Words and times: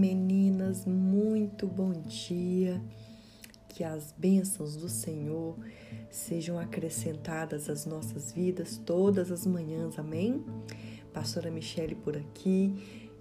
meninas, 0.00 0.86
muito 0.86 1.66
bom 1.66 1.92
dia. 1.92 2.80
Que 3.68 3.84
as 3.84 4.14
bênçãos 4.16 4.74
do 4.74 4.88
Senhor 4.88 5.58
sejam 6.10 6.58
acrescentadas 6.58 7.68
às 7.68 7.84
nossas 7.84 8.32
vidas 8.32 8.78
todas 8.78 9.30
as 9.30 9.46
manhãs, 9.46 9.98
amém? 9.98 10.42
Pastora 11.12 11.50
Michele 11.50 11.94
por 11.94 12.16
aqui 12.16 12.74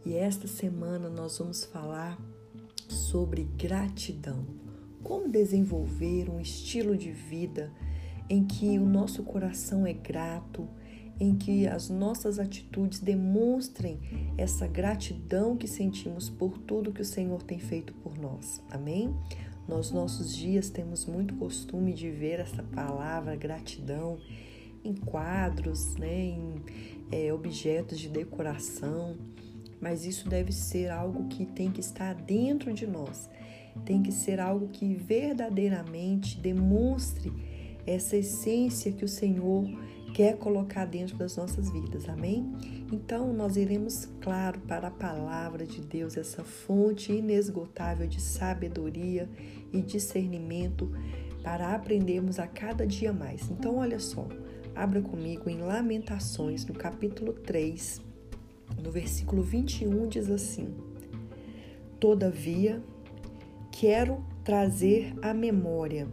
e 0.05 0.15
esta 0.15 0.47
semana 0.47 1.09
nós 1.09 1.37
vamos 1.37 1.65
falar 1.65 2.17
sobre 2.87 3.43
gratidão. 3.57 4.47
Como 5.03 5.27
desenvolver 5.27 6.29
um 6.29 6.39
estilo 6.39 6.95
de 6.95 7.11
vida 7.11 7.73
em 8.29 8.45
que 8.45 8.79
o 8.79 8.85
nosso 8.85 9.21
coração 9.23 9.85
é 9.85 9.91
grato, 9.91 10.65
em 11.19 11.35
que 11.35 11.67
as 11.67 11.89
nossas 11.89 12.39
atitudes 12.39 12.99
demonstrem 12.99 13.99
essa 14.37 14.67
gratidão 14.67 15.57
que 15.57 15.67
sentimos 15.67 16.29
por 16.29 16.57
tudo 16.57 16.93
que 16.93 17.01
o 17.01 17.05
Senhor 17.05 17.43
tem 17.43 17.59
feito 17.59 17.93
por 17.95 18.17
nós. 18.17 18.61
Amém? 18.71 19.13
Nos 19.67 19.91
nossos 19.91 20.35
dias 20.35 20.69
temos 20.69 21.05
muito 21.05 21.35
costume 21.35 21.93
de 21.93 22.09
ver 22.09 22.39
essa 22.39 22.63
palavra 22.63 23.35
gratidão 23.35 24.17
em 24.83 24.95
quadros, 24.95 25.95
né, 25.95 26.23
em 26.25 26.55
é, 27.11 27.33
objetos 27.33 27.99
de 27.99 28.09
decoração, 28.09 29.17
mas 29.79 30.05
isso 30.05 30.27
deve 30.27 30.51
ser 30.51 30.89
algo 30.89 31.27
que 31.27 31.45
tem 31.45 31.71
que 31.71 31.79
estar 31.79 32.15
dentro 32.15 32.73
de 32.73 32.87
nós, 32.87 33.29
tem 33.85 34.01
que 34.01 34.11
ser 34.11 34.39
algo 34.39 34.69
que 34.69 34.95
verdadeiramente 34.95 36.39
demonstre 36.39 37.31
essa 37.85 38.17
essência 38.17 38.91
que 38.91 39.05
o 39.05 39.07
Senhor 39.07 39.65
quer 40.13 40.37
colocar 40.37 40.85
dentro 40.85 41.17
das 41.17 41.37
nossas 41.37 41.71
vidas, 41.71 42.07
amém? 42.09 42.51
Então, 42.91 43.31
nós 43.33 43.55
iremos, 43.55 44.07
claro, 44.21 44.59
para 44.61 44.87
a 44.87 44.91
palavra 44.91 45.65
de 45.65 45.81
Deus, 45.81 46.17
essa 46.17 46.43
fonte 46.43 47.11
inesgotável 47.11 48.07
de 48.07 48.21
sabedoria 48.21 49.29
e 49.71 49.81
discernimento 49.81 50.91
para 51.43 51.73
aprendermos 51.73 52.39
a 52.39 52.47
cada 52.47 52.85
dia 52.85 53.13
mais. 53.13 53.49
Então, 53.49 53.77
olha 53.77 53.99
só, 53.99 54.27
abra 54.75 55.01
comigo 55.01 55.49
em 55.49 55.59
Lamentações, 55.59 56.65
no 56.65 56.73
capítulo 56.73 57.33
3, 57.33 58.01
no 58.83 58.91
versículo 58.91 59.41
21, 59.41 60.07
diz 60.07 60.29
assim: 60.29 60.73
Todavia, 61.99 62.81
quero 63.71 64.23
trazer 64.43 65.13
à 65.21 65.33
memória 65.33 66.07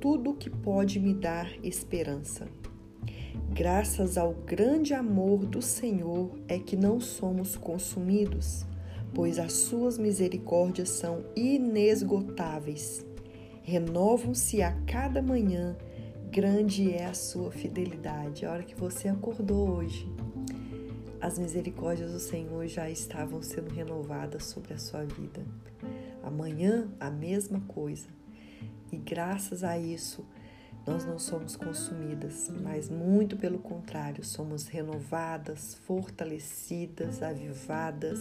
tudo 0.00 0.30
o 0.30 0.34
que 0.36 0.48
pode 0.48 1.00
me 1.00 1.12
dar 1.12 1.50
esperança 1.64 2.46
Graças 3.50 4.16
ao 4.16 4.34
grande 4.34 4.94
amor 4.94 5.44
do 5.44 5.60
Senhor 5.60 6.30
é 6.46 6.58
que 6.58 6.76
não 6.76 7.00
somos 7.00 7.56
consumidos, 7.56 8.64
pois 9.14 9.38
as 9.38 9.52
suas 9.52 9.98
misericórdias 9.98 10.90
são 10.90 11.24
inesgotáveis. 11.34 13.04
Renovam-se 13.62 14.62
a 14.62 14.72
cada 14.86 15.20
manhã, 15.20 15.76
grande 16.30 16.92
é 16.92 17.06
a 17.06 17.14
sua 17.14 17.50
fidelidade. 17.50 18.46
A 18.46 18.52
hora 18.52 18.62
que 18.62 18.74
você 18.74 19.08
acordou 19.08 19.68
hoje, 19.68 20.08
as 21.20 21.38
misericórdias 21.38 22.12
do 22.12 22.20
Senhor 22.20 22.66
já 22.66 22.88
estavam 22.88 23.42
sendo 23.42 23.74
renovadas 23.74 24.44
sobre 24.44 24.74
a 24.74 24.78
sua 24.78 25.04
vida. 25.04 25.44
Amanhã, 26.22 26.88
a 27.00 27.10
mesma 27.10 27.60
coisa. 27.60 28.06
E 28.92 28.96
graças 28.96 29.64
a 29.64 29.78
isso, 29.78 30.24
nós 30.88 31.04
não 31.04 31.18
somos 31.18 31.54
consumidas, 31.54 32.50
mas 32.62 32.88
muito 32.88 33.36
pelo 33.36 33.58
contrário, 33.58 34.24
somos 34.24 34.66
renovadas, 34.68 35.74
fortalecidas, 35.86 37.22
avivadas. 37.22 38.18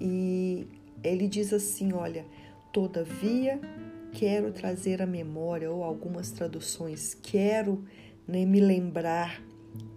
E 0.00 0.68
ele 1.02 1.26
diz 1.26 1.52
assim: 1.52 1.92
olha, 1.92 2.24
todavia 2.72 3.60
quero 4.12 4.52
trazer 4.52 5.02
à 5.02 5.06
memória, 5.06 5.68
ou 5.68 5.82
algumas 5.82 6.30
traduções, 6.30 7.14
quero 7.14 7.84
né, 8.28 8.44
me 8.44 8.60
lembrar 8.60 9.42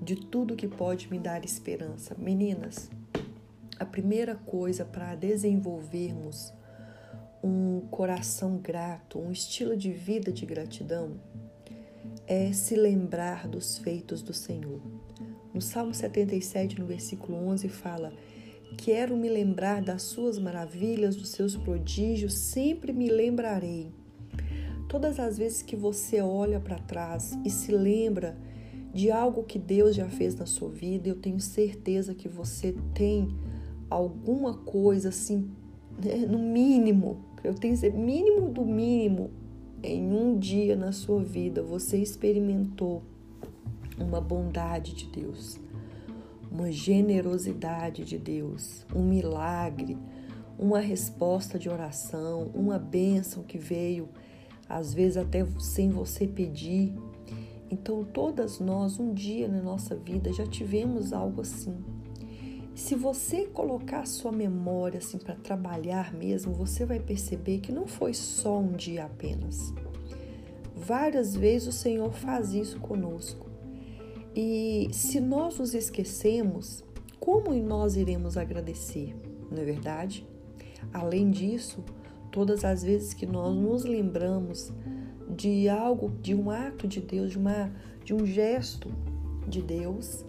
de 0.01 0.15
tudo 0.15 0.55
que 0.55 0.67
pode 0.67 1.07
me 1.11 1.19
dar 1.19 1.45
esperança. 1.45 2.15
Meninas, 2.17 2.89
a 3.79 3.85
primeira 3.85 4.35
coisa 4.35 4.83
para 4.83 5.13
desenvolvermos 5.13 6.51
um 7.43 7.81
coração 7.91 8.57
grato, 8.57 9.19
um 9.19 9.31
estilo 9.31 9.77
de 9.77 9.91
vida 9.91 10.31
de 10.31 10.45
gratidão, 10.45 11.17
é 12.29 12.53
se 12.53 12.75
lembrar 12.75 13.47
dos 13.47 13.79
feitos 13.79 14.21
do 14.21 14.35
Senhor. 14.35 14.79
No 15.51 15.59
Salmo 15.59 15.95
77, 15.95 16.79
no 16.79 16.85
versículo 16.85 17.35
11, 17.47 17.67
fala: 17.69 18.13
Quero 18.77 19.17
me 19.17 19.27
lembrar 19.27 19.81
das 19.81 20.03
suas 20.03 20.37
maravilhas, 20.37 21.15
dos 21.15 21.29
seus 21.29 21.55
prodígios, 21.55 22.35
sempre 22.35 22.93
me 22.93 23.09
lembrarei. 23.09 23.91
Todas 24.87 25.19
as 25.19 25.39
vezes 25.39 25.63
que 25.63 25.75
você 25.75 26.21
olha 26.21 26.59
para 26.59 26.77
trás 26.77 27.35
e 27.43 27.49
se 27.49 27.71
lembra 27.71 28.37
de 28.93 29.09
algo 29.09 29.43
que 29.43 29.57
Deus 29.57 29.95
já 29.95 30.07
fez 30.07 30.35
na 30.35 30.45
sua 30.45 30.69
vida, 30.69 31.09
eu 31.09 31.15
tenho 31.15 31.39
certeza 31.39 32.13
que 32.13 32.29
você 32.29 32.75
tem 32.93 33.27
alguma 33.89 34.53
coisa 34.53 35.09
assim, 35.09 35.49
né, 36.03 36.27
no 36.27 36.37
mínimo, 36.37 37.25
eu 37.43 37.55
tenho 37.55 37.75
mínimo 37.97 38.49
do 38.49 38.63
mínimo, 38.63 39.31
em 39.81 40.11
um 40.11 40.37
dia 40.37 40.75
na 40.75 40.91
sua 40.91 41.23
vida 41.23 41.61
você 41.61 41.97
experimentou 41.97 43.01
uma 43.97 44.21
bondade 44.21 44.93
de 44.93 45.05
Deus, 45.07 45.59
uma 46.51 46.71
generosidade 46.71 48.03
de 48.03 48.17
Deus, 48.17 48.85
um 48.95 49.03
milagre, 49.03 49.97
uma 50.57 50.79
resposta 50.79 51.57
de 51.57 51.69
oração, 51.69 52.51
uma 52.53 52.77
bênção 52.77 53.43
que 53.43 53.57
veio, 53.57 54.09
às 54.67 54.93
vezes 54.93 55.17
até 55.17 55.45
sem 55.59 55.89
você 55.89 56.27
pedir. 56.27 56.93
Então, 57.71 58.03
todas 58.03 58.59
nós, 58.59 58.99
um 58.99 59.13
dia 59.13 59.47
na 59.47 59.61
nossa 59.61 59.95
vida, 59.95 60.33
já 60.33 60.45
tivemos 60.45 61.13
algo 61.13 61.41
assim. 61.41 61.77
Se 62.79 62.95
você 62.95 63.45
colocar 63.45 63.99
a 63.99 64.05
sua 64.05 64.31
memória 64.31 64.99
assim 64.99 65.17
para 65.17 65.35
trabalhar 65.35 66.13
mesmo, 66.13 66.53
você 66.53 66.85
vai 66.85 66.97
perceber 66.97 67.59
que 67.59 67.73
não 67.73 67.85
foi 67.85 68.13
só 68.13 68.57
um 68.57 68.71
dia 68.71 69.03
apenas. 69.03 69.73
Várias 70.73 71.35
vezes 71.35 71.67
o 71.67 71.71
Senhor 71.73 72.11
faz 72.13 72.53
isso 72.53 72.79
conosco. 72.79 73.47
E 74.33 74.87
se 74.93 75.19
nós 75.19 75.59
nos 75.59 75.75
esquecemos, 75.75 76.83
como 77.19 77.53
nós 77.53 77.97
iremos 77.97 78.37
agradecer? 78.37 79.13
Não 79.51 79.61
é 79.61 79.65
verdade? 79.65 80.25
Além 80.93 81.29
disso, 81.29 81.83
todas 82.31 82.63
as 82.63 82.81
vezes 82.81 83.13
que 83.13 83.25
nós 83.25 83.53
nos 83.55 83.83
lembramos 83.83 84.71
de 85.29 85.67
algo, 85.67 86.09
de 86.21 86.33
um 86.33 86.49
ato 86.49 86.87
de 86.87 87.01
Deus, 87.01 87.31
de, 87.31 87.37
uma, 87.37 87.71
de 88.05 88.13
um 88.13 88.25
gesto 88.25 88.89
de 89.47 89.61
Deus, 89.61 90.25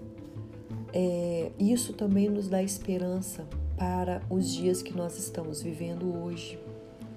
é, 0.92 1.50
isso 1.58 1.92
também 1.92 2.28
nos 2.28 2.48
dá 2.48 2.62
esperança 2.62 3.44
para 3.76 4.22
os 4.28 4.52
dias 4.52 4.82
que 4.82 4.92
nós 4.92 5.18
estamos 5.18 5.62
vivendo 5.62 6.22
hoje, 6.22 6.58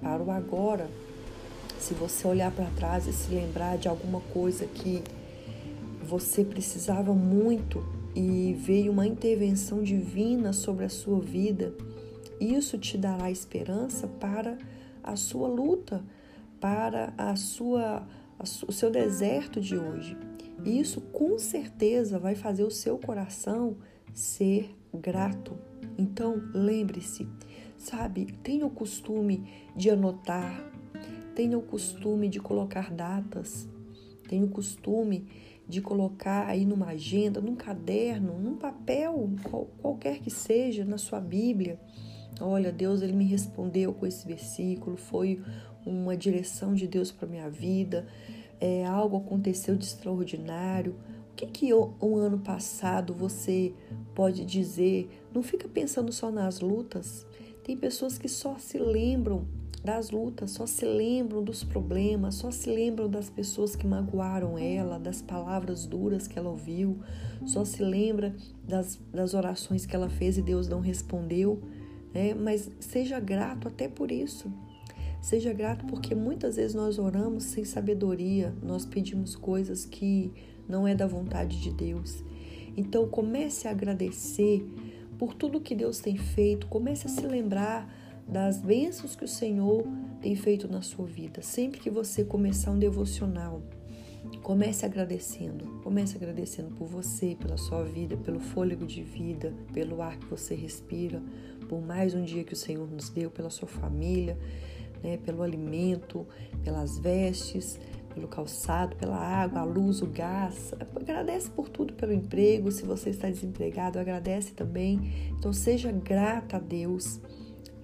para 0.00 0.22
o 0.22 0.30
agora. 0.30 0.88
Se 1.78 1.92
você 1.92 2.26
olhar 2.26 2.50
para 2.50 2.66
trás 2.76 3.06
e 3.06 3.12
se 3.12 3.34
lembrar 3.34 3.76
de 3.76 3.88
alguma 3.88 4.20
coisa 4.32 4.64
que 4.66 5.02
você 6.02 6.44
precisava 6.44 7.12
muito 7.12 7.84
e 8.14 8.54
veio 8.58 8.92
uma 8.92 9.06
intervenção 9.06 9.82
divina 9.82 10.52
sobre 10.52 10.84
a 10.84 10.88
sua 10.88 11.20
vida, 11.20 11.74
isso 12.40 12.78
te 12.78 12.96
dará 12.96 13.30
esperança 13.30 14.06
para 14.06 14.56
a 15.02 15.16
sua 15.16 15.48
luta, 15.48 16.02
para 16.60 17.12
a 17.18 17.36
sua, 17.36 18.06
o 18.38 18.72
seu 18.72 18.90
deserto 18.90 19.60
de 19.60 19.76
hoje. 19.76 20.16
Isso 20.64 21.00
com 21.00 21.38
certeza 21.38 22.18
vai 22.18 22.34
fazer 22.34 22.64
o 22.64 22.70
seu 22.70 22.98
coração 22.98 23.76
ser 24.14 24.74
grato. 24.92 25.58
Então, 25.98 26.42
lembre-se, 26.54 27.28
sabe, 27.76 28.26
tenha 28.42 28.64
o 28.66 28.70
costume 28.70 29.46
de 29.76 29.90
anotar, 29.90 30.64
tenha 31.34 31.58
o 31.58 31.62
costume 31.62 32.28
de 32.28 32.40
colocar 32.40 32.90
datas, 32.90 33.68
tenha 34.26 34.44
o 34.44 34.48
costume 34.48 35.28
de 35.68 35.80
colocar 35.82 36.46
aí 36.46 36.64
numa 36.64 36.88
agenda, 36.88 37.40
num 37.40 37.54
caderno, 37.54 38.38
num 38.38 38.56
papel, 38.56 39.30
qual, 39.42 39.66
qualquer 39.80 40.20
que 40.20 40.30
seja, 40.30 40.84
na 40.84 40.98
sua 40.98 41.20
Bíblia. 41.20 41.78
Olha, 42.40 42.72
Deus 42.72 43.02
ele 43.02 43.12
me 43.12 43.24
respondeu 43.24 43.92
com 43.92 44.06
esse 44.06 44.26
versículo, 44.26 44.96
foi 44.96 45.42
uma 45.84 46.16
direção 46.16 46.74
de 46.74 46.86
Deus 46.86 47.12
para 47.12 47.28
minha 47.28 47.50
vida 47.50 48.06
é, 48.64 48.82
algo 48.86 49.18
aconteceu 49.18 49.76
de 49.76 49.84
extraordinário. 49.84 50.96
O 51.32 51.34
que 51.36 51.46
que 51.46 51.74
um 51.74 52.16
ano 52.16 52.38
passado 52.38 53.12
você 53.12 53.74
pode 54.14 54.42
dizer? 54.46 55.10
Não 55.34 55.42
fica 55.42 55.68
pensando 55.68 56.10
só 56.10 56.30
nas 56.30 56.60
lutas. 56.60 57.26
Tem 57.62 57.76
pessoas 57.76 58.16
que 58.16 58.26
só 58.26 58.56
se 58.56 58.78
lembram 58.78 59.44
das 59.84 60.10
lutas, 60.10 60.52
só 60.52 60.66
se 60.66 60.86
lembram 60.86 61.44
dos 61.44 61.62
problemas, 61.62 62.36
só 62.36 62.50
se 62.50 62.70
lembram 62.70 63.06
das 63.06 63.28
pessoas 63.28 63.76
que 63.76 63.86
magoaram 63.86 64.58
ela, 64.58 64.98
das 64.98 65.20
palavras 65.20 65.84
duras 65.84 66.26
que 66.26 66.38
ela 66.38 66.48
ouviu, 66.48 67.00
só 67.44 67.66
se 67.66 67.82
lembra 67.82 68.34
das, 68.66 68.98
das 69.12 69.34
orações 69.34 69.84
que 69.84 69.94
ela 69.94 70.08
fez 70.08 70.38
e 70.38 70.42
Deus 70.42 70.68
não 70.68 70.80
respondeu. 70.80 71.60
né? 72.14 72.32
mas 72.32 72.70
seja 72.80 73.20
grato 73.20 73.68
até 73.68 73.88
por 73.88 74.10
isso. 74.10 74.50
Seja 75.24 75.54
grato 75.54 75.86
porque 75.86 76.14
muitas 76.14 76.56
vezes 76.56 76.74
nós 76.74 76.98
oramos 76.98 77.44
sem 77.44 77.64
sabedoria, 77.64 78.54
nós 78.62 78.84
pedimos 78.84 79.34
coisas 79.34 79.86
que 79.86 80.30
não 80.68 80.86
é 80.86 80.94
da 80.94 81.06
vontade 81.06 81.62
de 81.62 81.72
Deus. 81.72 82.22
Então 82.76 83.08
comece 83.08 83.66
a 83.66 83.70
agradecer 83.70 84.62
por 85.18 85.32
tudo 85.32 85.62
que 85.62 85.74
Deus 85.74 85.98
tem 85.98 86.18
feito, 86.18 86.66
comece 86.66 87.06
a 87.06 87.08
se 87.08 87.26
lembrar 87.26 87.90
das 88.28 88.60
bênçãos 88.60 89.16
que 89.16 89.24
o 89.24 89.28
Senhor 89.28 89.82
tem 90.20 90.36
feito 90.36 90.68
na 90.68 90.82
sua 90.82 91.06
vida. 91.06 91.40
Sempre 91.40 91.80
que 91.80 91.88
você 91.88 92.22
começar 92.22 92.72
um 92.72 92.78
devocional, 92.78 93.62
comece 94.42 94.84
agradecendo. 94.84 95.80
Comece 95.82 96.18
agradecendo 96.18 96.74
por 96.74 96.86
você, 96.86 97.34
pela 97.34 97.56
sua 97.56 97.82
vida, 97.82 98.14
pelo 98.14 98.40
fôlego 98.40 98.84
de 98.84 99.02
vida, 99.02 99.54
pelo 99.72 100.02
ar 100.02 100.18
que 100.18 100.26
você 100.26 100.54
respira, 100.54 101.22
por 101.66 101.80
mais 101.80 102.12
um 102.14 102.24
dia 102.24 102.44
que 102.44 102.52
o 102.52 102.56
Senhor 102.56 102.90
nos 102.90 103.08
deu, 103.08 103.30
pela 103.30 103.48
sua 103.48 103.66
família, 103.66 104.38
né, 105.04 105.18
pelo 105.18 105.42
alimento, 105.42 106.26
pelas 106.64 106.98
vestes, 106.98 107.78
pelo 108.14 108.26
calçado, 108.26 108.96
pela 108.96 109.18
água, 109.18 109.60
a 109.60 109.64
luz, 109.64 110.00
o 110.00 110.06
gás. 110.06 110.72
Agradece 110.96 111.50
por 111.50 111.68
tudo, 111.68 111.92
pelo 111.92 112.12
emprego. 112.12 112.72
Se 112.72 112.84
você 112.84 113.10
está 113.10 113.28
desempregado, 113.28 113.98
agradece 113.98 114.52
também. 114.52 115.30
Então 115.38 115.52
seja 115.52 115.92
grata 115.92 116.56
a 116.56 116.60
Deus 116.60 117.20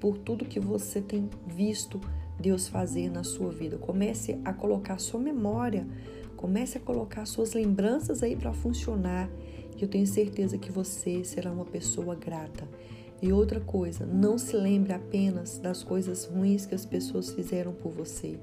por 0.00 0.16
tudo 0.16 0.46
que 0.46 0.58
você 0.58 1.02
tem 1.02 1.28
visto 1.46 2.00
Deus 2.40 2.68
fazer 2.68 3.10
na 3.10 3.22
sua 3.22 3.50
vida. 3.50 3.76
Comece 3.76 4.40
a 4.44 4.52
colocar 4.52 4.98
sua 4.98 5.20
memória, 5.20 5.86
comece 6.36 6.78
a 6.78 6.80
colocar 6.80 7.26
suas 7.26 7.52
lembranças 7.52 8.22
aí 8.22 8.34
para 8.34 8.52
funcionar. 8.52 9.28
Eu 9.78 9.88
tenho 9.88 10.06
certeza 10.06 10.56
que 10.56 10.70
você 10.70 11.22
será 11.24 11.52
uma 11.52 11.64
pessoa 11.64 12.14
grata. 12.14 12.66
E 13.22 13.32
outra 13.32 13.60
coisa, 13.60 14.06
não 14.06 14.38
se 14.38 14.56
lembre 14.56 14.92
apenas 14.92 15.58
das 15.58 15.82
coisas 15.82 16.24
ruins 16.24 16.64
que 16.64 16.74
as 16.74 16.86
pessoas 16.86 17.30
fizeram 17.30 17.72
por 17.72 17.92
você, 17.92 18.38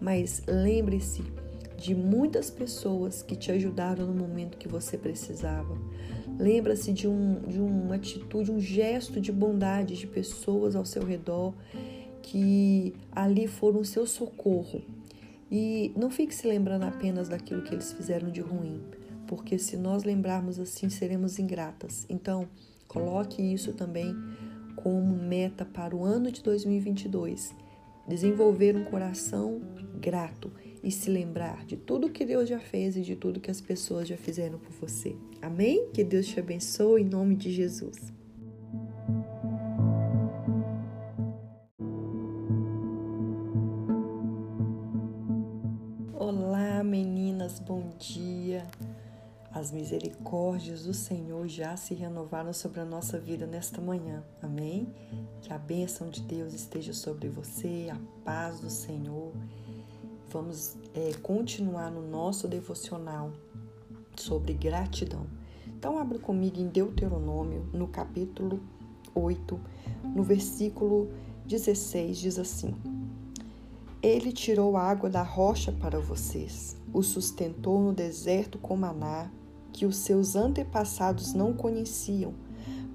mas 0.00 0.42
lembre-se 0.46 1.22
de 1.78 1.94
muitas 1.94 2.50
pessoas 2.50 3.22
que 3.22 3.34
te 3.34 3.50
ajudaram 3.50 4.06
no 4.06 4.14
momento 4.14 4.58
que 4.58 4.68
você 4.68 4.96
precisava. 4.96 5.76
Lembra-se 6.38 6.92
de, 6.92 7.08
um, 7.08 7.40
de 7.40 7.58
uma 7.58 7.96
atitude, 7.96 8.52
um 8.52 8.60
gesto 8.60 9.20
de 9.20 9.32
bondade 9.32 9.96
de 9.96 10.06
pessoas 10.06 10.76
ao 10.76 10.84
seu 10.84 11.04
redor 11.04 11.54
que 12.22 12.94
ali 13.10 13.48
foram 13.48 13.80
o 13.80 13.84
seu 13.84 14.06
socorro. 14.06 14.82
E 15.50 15.92
não 15.96 16.10
fique 16.10 16.34
se 16.34 16.46
lembrando 16.46 16.84
apenas 16.84 17.28
daquilo 17.28 17.62
que 17.62 17.74
eles 17.74 17.92
fizeram 17.92 18.30
de 18.30 18.40
ruim, 18.40 18.80
porque 19.26 19.58
se 19.58 19.76
nós 19.76 20.04
lembrarmos 20.04 20.58
assim, 20.58 20.88
seremos 20.88 21.38
ingratas. 21.38 22.06
Então, 22.08 22.48
coloque 22.92 23.40
isso 23.40 23.72
também 23.72 24.14
como 24.76 25.16
meta 25.16 25.64
para 25.64 25.96
o 25.96 26.04
ano 26.04 26.30
de 26.30 26.42
2022. 26.42 27.54
Desenvolver 28.06 28.76
um 28.76 28.84
coração 28.84 29.62
grato 29.98 30.52
e 30.82 30.90
se 30.90 31.08
lembrar 31.08 31.64
de 31.64 31.76
tudo 31.76 32.10
que 32.10 32.26
Deus 32.26 32.48
já 32.48 32.58
fez 32.58 32.96
e 32.96 33.00
de 33.00 33.16
tudo 33.16 33.40
que 33.40 33.50
as 33.50 33.60
pessoas 33.60 34.06
já 34.08 34.16
fizeram 34.16 34.58
por 34.58 34.72
você. 34.72 35.16
Amém? 35.40 35.88
Que 35.92 36.04
Deus 36.04 36.26
te 36.26 36.38
abençoe 36.38 37.00
em 37.00 37.04
nome 37.04 37.34
de 37.34 37.50
Jesus. 37.50 38.12
Olá, 46.12 46.84
meninas, 46.84 47.58
bom 47.58 47.90
dia. 47.98 48.66
As 49.54 49.70
misericórdias 49.70 50.84
do 50.84 50.94
Senhor 50.94 51.46
já 51.46 51.76
se 51.76 51.94
renovaram 51.94 52.52
sobre 52.52 52.80
a 52.80 52.84
nossa 52.84 53.18
vida 53.18 53.46
nesta 53.46 53.80
manhã. 53.80 54.24
Amém? 54.42 54.92
Que 55.42 55.52
a 55.52 55.58
bênção 55.58 56.08
de 56.08 56.22
Deus 56.22 56.54
esteja 56.54 56.92
sobre 56.92 57.28
você, 57.28 57.88
a 57.92 57.98
paz 58.24 58.60
do 58.60 58.70
Senhor 58.70 59.32
Vamos 60.32 60.78
é, 60.94 61.12
continuar 61.22 61.90
no 61.90 62.00
nosso 62.00 62.48
devocional 62.48 63.30
sobre 64.16 64.54
gratidão. 64.54 65.26
Então, 65.66 65.98
abra 65.98 66.18
comigo 66.18 66.58
em 66.58 66.68
Deuteronômio, 66.68 67.68
no 67.70 67.86
capítulo 67.86 68.58
8, 69.14 69.60
no 70.14 70.22
versículo 70.22 71.10
16, 71.44 72.16
diz 72.16 72.38
assim: 72.38 72.74
Ele 74.02 74.32
tirou 74.32 74.74
água 74.74 75.10
da 75.10 75.22
rocha 75.22 75.70
para 75.70 76.00
vocês, 76.00 76.78
o 76.94 77.02
sustentou 77.02 77.78
no 77.82 77.92
deserto 77.92 78.56
com 78.56 78.74
maná, 78.74 79.30
que 79.72 79.86
os 79.86 79.96
seus 79.96 80.36
antepassados 80.36 81.32
não 81.32 81.52
conheciam, 81.52 82.34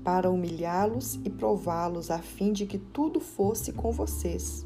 para 0.03 0.29
humilhá-los 0.29 1.15
e 1.25 1.29
prová-los, 1.29 2.12
a 2.12 2.19
fim 2.19 2.53
de 2.53 2.65
que 2.65 2.77
tudo 2.77 3.19
fosse 3.19 3.74
com 3.74 3.91
vocês 3.91 4.65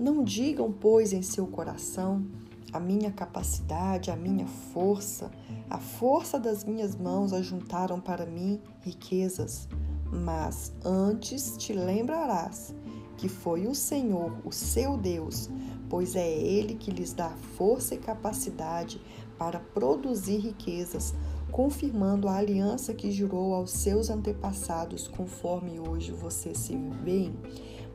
não 0.00 0.24
digam, 0.24 0.72
pois, 0.72 1.12
em 1.12 1.20
seu 1.20 1.46
coração: 1.46 2.24
a 2.72 2.80
minha 2.80 3.12
capacidade, 3.12 4.10
a 4.10 4.16
minha 4.16 4.46
força, 4.46 5.30
a 5.68 5.78
força 5.78 6.38
das 6.38 6.64
minhas 6.64 6.96
mãos 6.96 7.34
ajuntaram 7.34 8.00
para 8.00 8.24
mim 8.24 8.60
riquezas. 8.80 9.68
Mas 10.10 10.72
antes 10.84 11.56
te 11.56 11.72
lembrarás 11.72 12.74
que 13.16 13.28
foi 13.28 13.66
o 13.66 13.74
Senhor, 13.74 14.38
o 14.42 14.50
seu 14.50 14.96
Deus, 14.96 15.50
pois 15.90 16.16
é 16.16 16.26
Ele 16.26 16.74
que 16.74 16.90
lhes 16.90 17.12
dá 17.12 17.28
força 17.28 17.94
e 17.94 17.98
capacidade 17.98 19.00
para 19.38 19.60
produzir 19.60 20.38
riquezas, 20.38 21.14
confirmando 21.50 22.28
a 22.28 22.36
aliança 22.36 22.94
que 22.94 23.10
jurou 23.10 23.54
aos 23.54 23.70
seus 23.70 24.08
antepassados, 24.10 25.08
conforme 25.08 25.78
hoje 25.78 26.12
você 26.12 26.54
se 26.54 26.76
vê. 27.04 27.30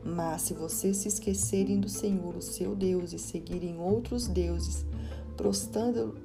Mas 0.04 0.42
se 0.42 0.54
vocês 0.54 0.98
se 0.98 1.08
esquecerem 1.08 1.80
do 1.80 1.88
Senhor, 1.88 2.36
o 2.36 2.42
seu 2.42 2.76
Deus, 2.76 3.12
e 3.12 3.18
seguirem 3.18 3.80
outros 3.80 4.28
deuses, 4.28 4.86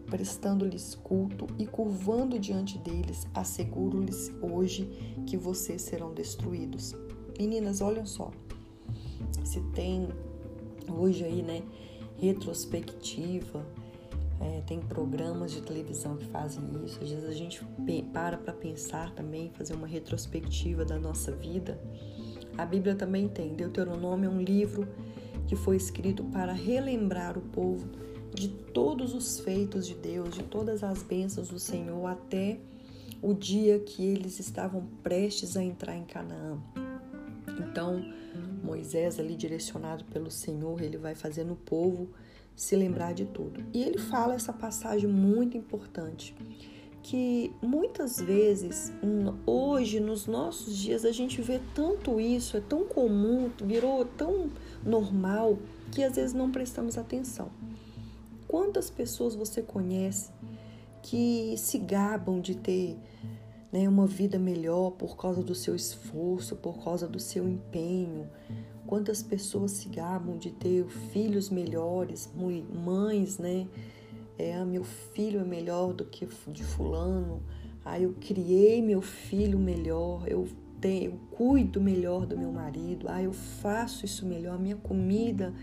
prestando-lhes 0.09 0.95
culto 0.95 1.47
e 1.57 1.65
curvando 1.65 2.37
diante 2.39 2.77
deles, 2.77 3.27
asseguro-lhes 3.33 4.31
hoje 4.41 4.85
que 5.25 5.35
vocês 5.35 5.81
serão 5.81 6.13
destruídos. 6.13 6.93
Meninas, 7.37 7.81
olhem 7.81 8.05
só. 8.05 8.31
Se 9.43 9.59
tem 9.73 10.07
hoje 10.87 11.23
aí, 11.23 11.41
né, 11.41 11.63
retrospectiva, 12.17 13.65
é, 14.41 14.61
tem 14.65 14.79
programas 14.79 15.51
de 15.51 15.61
televisão 15.61 16.17
que 16.17 16.25
fazem 16.25 16.63
isso. 16.83 17.01
Às 17.01 17.09
vezes 17.09 17.29
a 17.29 17.31
gente 17.31 17.61
para 18.11 18.37
para 18.37 18.53
pensar 18.53 19.11
também, 19.11 19.51
fazer 19.51 19.73
uma 19.73 19.87
retrospectiva 19.87 20.83
da 20.83 20.97
nossa 20.97 21.31
vida. 21.31 21.79
A 22.57 22.65
Bíblia 22.65 22.95
também 22.95 23.27
tem. 23.27 23.53
Deuteronômio 23.53 24.29
é 24.29 24.33
um 24.33 24.41
livro 24.41 24.87
que 25.47 25.55
foi 25.55 25.75
escrito 25.75 26.23
para 26.25 26.53
relembrar 26.53 27.37
o 27.37 27.41
povo 27.41 27.87
de 28.33 28.47
todos 28.47 29.13
os 29.13 29.39
feitos 29.39 29.85
de 29.85 29.95
Deus, 29.95 30.33
de 30.33 30.43
todas 30.43 30.83
as 30.83 31.03
bênçãos 31.03 31.49
do 31.49 31.59
Senhor 31.59 32.05
até 32.07 32.59
o 33.21 33.33
dia 33.33 33.79
que 33.79 34.03
eles 34.03 34.39
estavam 34.39 34.87
prestes 35.03 35.55
a 35.55 35.63
entrar 35.63 35.95
em 35.95 36.05
Canaã. 36.05 36.57
Então, 37.59 38.03
Moisés, 38.63 39.19
ali 39.19 39.35
direcionado 39.35 40.05
pelo 40.05 40.31
Senhor, 40.31 40.81
ele 40.81 40.97
vai 40.97 41.13
fazendo 41.13 41.53
o 41.53 41.57
povo 41.57 42.09
se 42.55 42.75
lembrar 42.75 43.13
de 43.13 43.25
tudo. 43.25 43.63
E 43.73 43.83
ele 43.83 43.97
fala 43.97 44.35
essa 44.35 44.53
passagem 44.53 45.09
muito 45.09 45.57
importante 45.57 46.35
que 47.03 47.51
muitas 47.61 48.19
vezes, 48.19 48.93
hoje, 49.45 49.99
nos 49.99 50.27
nossos 50.27 50.77
dias, 50.77 51.03
a 51.03 51.11
gente 51.11 51.41
vê 51.41 51.59
tanto 51.73 52.19
isso, 52.19 52.55
é 52.57 52.61
tão 52.61 52.85
comum, 52.85 53.49
virou 53.63 54.05
tão 54.05 54.51
normal, 54.85 55.57
que 55.91 56.03
às 56.03 56.15
vezes 56.15 56.33
não 56.33 56.51
prestamos 56.51 56.97
atenção. 56.97 57.51
Quantas 58.47 58.89
pessoas 58.89 59.35
você 59.35 59.61
conhece 59.61 60.31
que 61.01 61.55
se 61.57 61.79
gabam 61.79 62.39
de 62.39 62.55
ter 62.55 62.97
né, 63.71 63.89
uma 63.89 64.05
vida 64.05 64.37
melhor 64.37 64.91
por 64.91 65.17
causa 65.17 65.41
do 65.41 65.55
seu 65.55 65.75
esforço, 65.75 66.55
por 66.55 66.83
causa 66.83 67.07
do 67.07 67.19
seu 67.19 67.47
empenho? 67.47 68.29
Quantas 68.91 69.23
pessoas 69.23 69.71
se 69.71 69.87
gabam 69.87 70.37
de 70.37 70.51
ter 70.51 70.85
filhos 70.85 71.49
melhores, 71.49 72.29
mães, 72.35 73.37
né? 73.37 73.65
é, 74.37 74.55
ah, 74.55 74.65
meu 74.65 74.83
filho 74.83 75.39
é 75.39 75.45
melhor 75.45 75.93
do 75.93 76.03
que 76.03 76.27
de 76.47 76.61
fulano, 76.61 77.41
ah, 77.85 77.97
eu 77.97 78.13
criei 78.19 78.81
meu 78.81 79.01
filho 79.01 79.57
melhor, 79.57 80.27
eu, 80.27 80.45
tenho, 80.81 81.11
eu 81.11 81.19
cuido 81.37 81.79
melhor 81.79 82.25
do 82.25 82.37
meu 82.37 82.51
marido, 82.51 83.07
ah, 83.07 83.23
eu 83.23 83.31
faço 83.31 84.03
isso 84.03 84.25
melhor, 84.25 84.59
minha 84.59 84.75
comida 84.75 85.53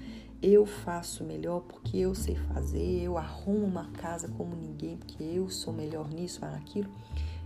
eu 0.40 0.64
faço 0.64 1.22
melhor 1.22 1.60
porque 1.68 1.98
eu 1.98 2.14
sei 2.14 2.34
fazer, 2.34 3.02
eu 3.02 3.18
arrumo 3.18 3.66
uma 3.66 3.90
casa 3.90 4.26
como 4.26 4.56
ninguém 4.56 4.96
porque 4.96 5.22
eu 5.22 5.50
sou 5.50 5.74
melhor 5.74 6.08
nisso, 6.08 6.40
naquilo. 6.40 6.88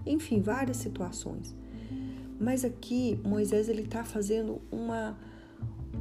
Enfim, 0.06 0.40
várias 0.40 0.76
situações. 0.76 1.52
Mas 2.38 2.64
aqui 2.64 3.18
Moisés 3.24 3.68
ele 3.68 3.82
está 3.82 4.04
fazendo 4.04 4.60
uma, 4.70 5.16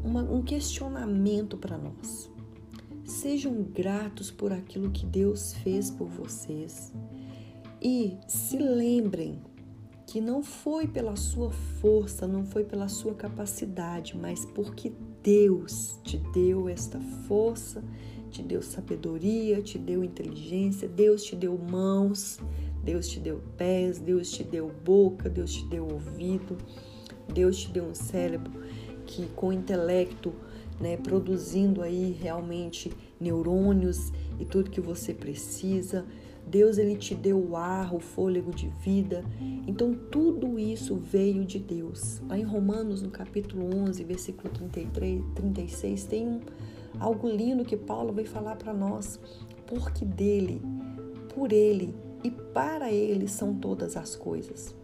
uma, 0.03 0.22
um 0.24 0.41
questionamento 0.41 1.58
para 1.58 1.77
nós. 1.77 2.29
Sejam 3.03 3.62
gratos 3.63 4.31
por 4.31 4.53
aquilo 4.53 4.91
que 4.91 5.05
Deus 5.05 5.53
fez 5.53 5.89
por 5.89 6.08
vocês. 6.08 6.93
E 7.81 8.17
se 8.27 8.58
lembrem 8.58 9.41
que 10.08 10.22
não 10.22 10.43
foi 10.43 10.88
pela 10.88 11.15
sua 11.15 11.51
força, 11.51 12.27
não 12.27 12.46
foi 12.46 12.63
pela 12.63 12.88
sua 12.88 13.13
capacidade, 13.13 14.17
mas 14.17 14.46
porque 14.46 14.91
Deus 15.24 16.00
te 16.03 16.17
deu 16.34 16.67
esta 16.67 17.00
força, 17.27 17.84
te 18.29 18.41
deu 18.43 18.62
sabedoria, 18.62 19.62
te 19.62 19.77
deu 19.77 20.03
inteligência, 20.03 20.88
Deus 20.88 21.24
te 21.24 21.36
deu 21.36 21.58
mãos, 21.58 22.39
Deus 22.84 23.08
te 23.08 23.20
deu 23.20 23.41
pés, 23.58 24.00
Deus 24.00 24.31
te 24.31 24.43
deu 24.43 24.72
boca, 24.84 25.29
Deus 25.29 25.53
te 25.53 25.65
deu 25.67 25.88
ouvido, 25.88 26.58
Deus 27.34 27.60
te 27.60 27.72
deu 27.72 27.86
um 27.86 27.96
cérebro 27.96 28.51
que 29.12 29.27
com 29.36 29.51
intelecto, 29.51 30.34
né, 30.80 30.98
produzindo 30.98 31.82
aí 31.82 32.18
realmente 32.20 32.91
neurônios 33.20 34.12
e 34.39 34.46
tudo 34.46 34.72
que 34.72 34.82
você 34.82 35.13
precisa. 35.13 36.06
Deus 36.48 36.77
ele 36.77 36.96
te 36.96 37.13
deu 37.13 37.38
o 37.38 37.56
ar, 37.56 37.94
o 37.94 38.00
fôlego 38.00 38.51
de 38.51 38.68
vida. 38.84 39.24
Então 39.68 39.94
tudo 39.94 40.58
isso 40.58 40.96
veio 40.96 41.46
de 41.46 41.60
Deus. 41.60 42.22
Lá 42.27 42.38
em 42.38 42.44
Romanos, 42.44 43.01
no 43.01 43.12
capítulo 43.12 43.70
11, 43.75 44.03
versículo 44.03 44.50
33, 44.50 45.22
36, 45.36 46.03
tem 46.06 46.27
um, 46.27 46.39
algo 47.00 47.30
lindo 47.30 47.63
que 47.63 47.77
Paulo 47.77 48.12
vai 48.12 48.25
falar 48.25 48.56
para 48.56 48.74
nós. 48.74 49.20
Porque 49.68 50.03
dele, 50.03 50.62
por 51.34 51.53
ele 51.53 51.94
e 52.24 52.32
para 52.32 52.91
ele 52.91 53.27
são 53.27 53.53
todas 53.53 53.96
as 53.96 54.15
coisas. 54.15 54.75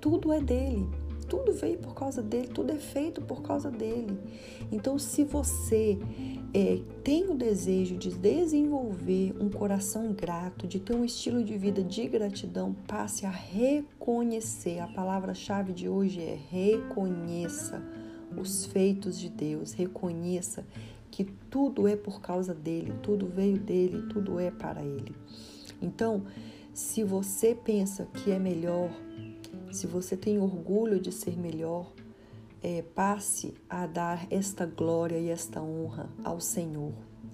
Tudo 0.00 0.32
é 0.32 0.40
dele. 0.40 0.86
Tudo 1.28 1.52
veio 1.52 1.78
por 1.78 1.94
causa 1.94 2.22
dele, 2.22 2.48
tudo 2.48 2.72
é 2.72 2.78
feito 2.78 3.20
por 3.20 3.42
causa 3.42 3.70
dele. 3.70 4.18
Então, 4.70 4.98
se 4.98 5.24
você 5.24 5.98
é, 6.52 6.80
tem 7.02 7.30
o 7.30 7.34
desejo 7.34 7.96
de 7.96 8.10
desenvolver 8.10 9.34
um 9.40 9.48
coração 9.48 10.12
grato, 10.12 10.66
de 10.66 10.78
ter 10.78 10.94
um 10.94 11.04
estilo 11.04 11.42
de 11.42 11.56
vida 11.56 11.82
de 11.82 12.06
gratidão, 12.06 12.74
passe 12.86 13.26
a 13.26 13.30
reconhecer. 13.30 14.78
A 14.80 14.86
palavra-chave 14.86 15.72
de 15.72 15.88
hoje 15.88 16.20
é 16.20 16.38
reconheça 16.50 17.82
os 18.36 18.66
feitos 18.66 19.18
de 19.18 19.28
Deus, 19.28 19.72
reconheça 19.72 20.64
que 21.10 21.24
tudo 21.24 21.86
é 21.86 21.96
por 21.96 22.20
causa 22.20 22.52
dele, 22.52 22.92
tudo 23.02 23.26
veio 23.26 23.58
dele, 23.58 24.02
tudo 24.08 24.40
é 24.40 24.50
para 24.50 24.82
ele. 24.82 25.14
Então, 25.80 26.24
se 26.72 27.04
você 27.04 27.54
pensa 27.54 28.06
que 28.06 28.32
é 28.32 28.38
melhor 28.38 28.90
se 29.74 29.88
você 29.88 30.16
tem 30.16 30.38
orgulho 30.38 31.00
de 31.00 31.10
ser 31.10 31.36
melhor, 31.36 31.92
é, 32.62 32.82
passe 32.94 33.52
a 33.68 33.86
dar 33.86 34.24
esta 34.30 34.64
glória 34.64 35.18
e 35.18 35.28
esta 35.28 35.60
honra 35.60 36.08
ao 36.22 36.40
Senhor. 36.40 36.92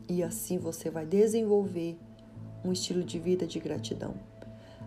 E 0.08 0.22
assim 0.22 0.56
você 0.56 0.88
vai 0.88 1.04
desenvolver 1.04 1.98
um 2.64 2.72
estilo 2.72 3.04
de 3.04 3.18
vida 3.18 3.46
de 3.46 3.60
gratidão. 3.60 4.14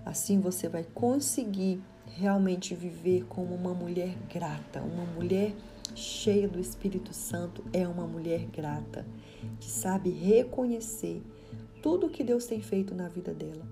Assim 0.03 0.39
você 0.39 0.67
vai 0.67 0.83
conseguir 0.83 1.79
realmente 2.07 2.73
viver 2.73 3.23
como 3.25 3.53
uma 3.53 3.73
mulher 3.73 4.17
grata, 4.33 4.81
uma 4.81 5.05
mulher 5.05 5.53
cheia 5.93 6.47
do 6.47 6.59
Espírito 6.59 7.13
Santo 7.13 7.63
é 7.71 7.87
uma 7.87 8.07
mulher 8.07 8.47
grata, 8.47 9.05
que 9.59 9.69
sabe 9.69 10.09
reconhecer 10.09 11.21
tudo 11.83 12.09
que 12.09 12.23
Deus 12.23 12.47
tem 12.47 12.61
feito 12.61 12.95
na 12.95 13.07
vida 13.07 13.31
dela. 13.31 13.65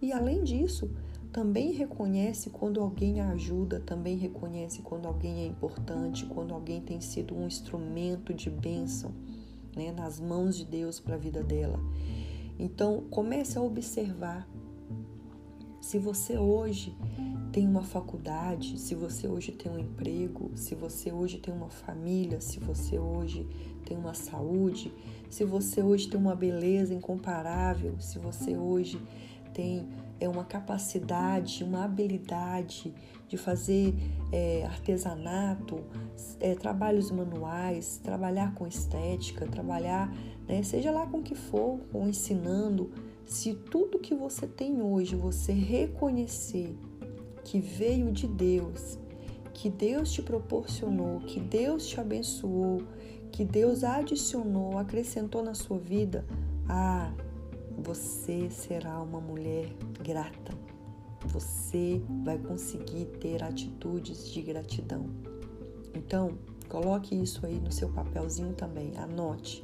E 0.00 0.10
além 0.10 0.42
disso, 0.42 0.90
também 1.36 1.72
reconhece 1.72 2.48
quando 2.48 2.80
alguém 2.80 3.20
a 3.20 3.28
ajuda, 3.32 3.78
também 3.78 4.16
reconhece 4.16 4.80
quando 4.80 5.04
alguém 5.04 5.40
é 5.40 5.46
importante, 5.46 6.24
quando 6.24 6.54
alguém 6.54 6.80
tem 6.80 6.98
sido 6.98 7.36
um 7.36 7.46
instrumento 7.46 8.32
de 8.32 8.48
bênção 8.48 9.12
né, 9.76 9.92
nas 9.92 10.18
mãos 10.18 10.56
de 10.56 10.64
Deus 10.64 10.98
para 10.98 11.16
a 11.16 11.18
vida 11.18 11.44
dela. 11.44 11.78
Então, 12.58 13.04
comece 13.10 13.58
a 13.58 13.60
observar 13.60 14.48
se 15.78 15.98
você 15.98 16.38
hoje 16.38 16.96
tem 17.52 17.68
uma 17.68 17.82
faculdade, 17.82 18.80
se 18.80 18.94
você 18.94 19.28
hoje 19.28 19.52
tem 19.52 19.70
um 19.70 19.78
emprego, 19.78 20.52
se 20.54 20.74
você 20.74 21.12
hoje 21.12 21.36
tem 21.36 21.52
uma 21.52 21.68
família, 21.68 22.40
se 22.40 22.58
você 22.58 22.98
hoje 22.98 23.46
tem 23.84 23.98
uma 23.98 24.14
saúde, 24.14 24.90
se 25.28 25.44
você 25.44 25.82
hoje 25.82 26.08
tem 26.08 26.18
uma 26.18 26.34
beleza 26.34 26.94
incomparável, 26.94 28.00
se 28.00 28.18
você 28.18 28.56
hoje 28.56 28.98
tem 29.52 29.86
é 30.20 30.28
uma 30.28 30.44
capacidade, 30.44 31.62
uma 31.62 31.84
habilidade 31.84 32.94
de 33.28 33.36
fazer 33.36 33.94
é, 34.32 34.64
artesanato, 34.64 35.84
é, 36.40 36.54
trabalhos 36.54 37.10
manuais, 37.10 38.00
trabalhar 38.02 38.54
com 38.54 38.66
estética, 38.66 39.46
trabalhar, 39.46 40.12
né, 40.48 40.62
seja 40.62 40.90
lá 40.90 41.06
com 41.06 41.22
que 41.22 41.34
for, 41.34 41.80
com 41.92 42.08
ensinando. 42.08 42.90
Se 43.24 43.54
tudo 43.54 43.98
que 43.98 44.14
você 44.14 44.46
tem 44.46 44.80
hoje 44.80 45.16
você 45.16 45.52
reconhecer 45.52 46.76
que 47.44 47.60
veio 47.60 48.12
de 48.12 48.26
Deus, 48.26 48.98
que 49.52 49.70
Deus 49.70 50.12
te 50.12 50.22
proporcionou, 50.22 51.20
que 51.20 51.40
Deus 51.40 51.86
te 51.86 52.00
abençoou, 52.00 52.82
que 53.32 53.44
Deus 53.44 53.84
adicionou, 53.84 54.78
acrescentou 54.78 55.42
na 55.42 55.54
sua 55.54 55.78
vida, 55.78 56.24
ah, 56.68 57.12
você 57.76 58.48
será 58.50 59.00
uma 59.00 59.20
mulher 59.20 59.68
grata. 60.02 60.52
Você 61.26 62.00
vai 62.24 62.38
conseguir 62.38 63.06
ter 63.20 63.42
atitudes 63.42 64.30
de 64.30 64.42
gratidão. 64.42 65.06
Então, 65.94 66.38
coloque 66.68 67.14
isso 67.14 67.44
aí 67.44 67.58
no 67.58 67.72
seu 67.72 67.88
papelzinho 67.88 68.52
também, 68.52 68.92
anote. 68.96 69.62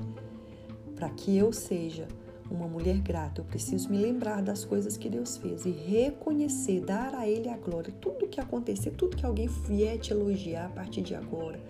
Para 0.94 1.10
que 1.10 1.36
eu 1.36 1.52
seja 1.52 2.06
uma 2.50 2.68
mulher 2.68 2.98
grata, 2.98 3.40
eu 3.40 3.44
preciso 3.44 3.88
me 3.88 3.96
lembrar 3.96 4.42
das 4.42 4.64
coisas 4.64 4.96
que 4.96 5.08
Deus 5.08 5.36
fez 5.36 5.64
e 5.64 5.70
reconhecer, 5.70 6.80
dar 6.80 7.14
a 7.14 7.28
Ele 7.28 7.48
a 7.48 7.56
glória. 7.56 7.92
Tudo 8.00 8.28
que 8.28 8.40
acontecer, 8.40 8.90
tudo 8.92 9.16
que 9.16 9.24
alguém 9.24 9.48
vier 9.48 9.98
te 9.98 10.12
elogiar 10.12 10.66
a 10.66 10.70
partir 10.70 11.02
de 11.02 11.14
agora, 11.14 11.60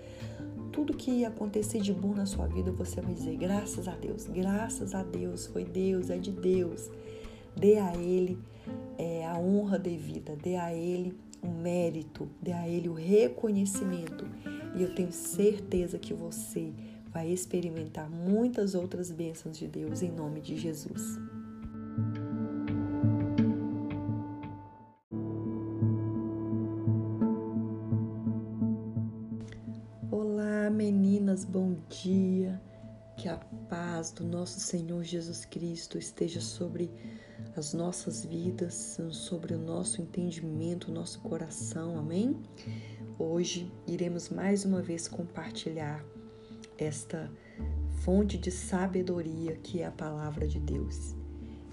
tudo 0.72 0.94
que 0.94 1.24
acontecer 1.24 1.80
de 1.80 1.92
bom 1.92 2.14
na 2.14 2.26
sua 2.26 2.46
vida, 2.46 2.72
você 2.72 3.00
vai 3.00 3.14
dizer: 3.14 3.36
graças 3.36 3.86
a 3.86 3.94
Deus, 3.94 4.26
graças 4.26 4.94
a 4.94 5.02
Deus, 5.02 5.46
foi 5.46 5.64
Deus, 5.64 6.10
é 6.10 6.18
de 6.18 6.32
Deus. 6.32 6.90
Dê 7.54 7.78
a 7.78 7.94
Ele 7.94 8.38
é, 8.98 9.26
a 9.26 9.38
honra 9.38 9.78
devida, 9.78 10.34
dê 10.34 10.56
a 10.56 10.74
Ele 10.74 11.14
o 11.42 11.48
mérito, 11.48 12.28
dê 12.40 12.52
a 12.52 12.66
Ele 12.66 12.88
o 12.88 12.94
reconhecimento. 12.94 14.26
E 14.74 14.82
eu 14.82 14.94
tenho 14.94 15.12
certeza 15.12 15.98
que 15.98 16.14
você 16.14 16.72
vai 17.12 17.28
experimentar 17.30 18.08
muitas 18.08 18.74
outras 18.74 19.10
bênçãos 19.10 19.58
de 19.58 19.68
Deus 19.68 20.02
em 20.02 20.10
nome 20.10 20.40
de 20.40 20.56
Jesus. 20.56 21.18
Dia. 31.92 32.60
Que 33.16 33.28
a 33.28 33.36
paz 33.68 34.10
do 34.10 34.24
nosso 34.24 34.58
Senhor 34.58 35.04
Jesus 35.04 35.44
Cristo 35.44 35.98
esteja 35.98 36.40
sobre 36.40 36.90
as 37.54 37.74
nossas 37.74 38.24
vidas, 38.24 38.98
sobre 39.10 39.54
o 39.54 39.58
nosso 39.58 40.00
entendimento, 40.00 40.90
o 40.90 40.94
nosso 40.94 41.20
coração, 41.20 41.98
amém? 41.98 42.40
Hoje 43.18 43.70
iremos 43.86 44.30
mais 44.30 44.64
uma 44.64 44.80
vez 44.80 45.06
compartilhar 45.06 46.02
esta 46.78 47.30
fonte 48.02 48.38
de 48.38 48.50
sabedoria 48.50 49.56
que 49.56 49.82
é 49.82 49.86
a 49.86 49.92
palavra 49.92 50.48
de 50.48 50.58
Deus. 50.58 51.14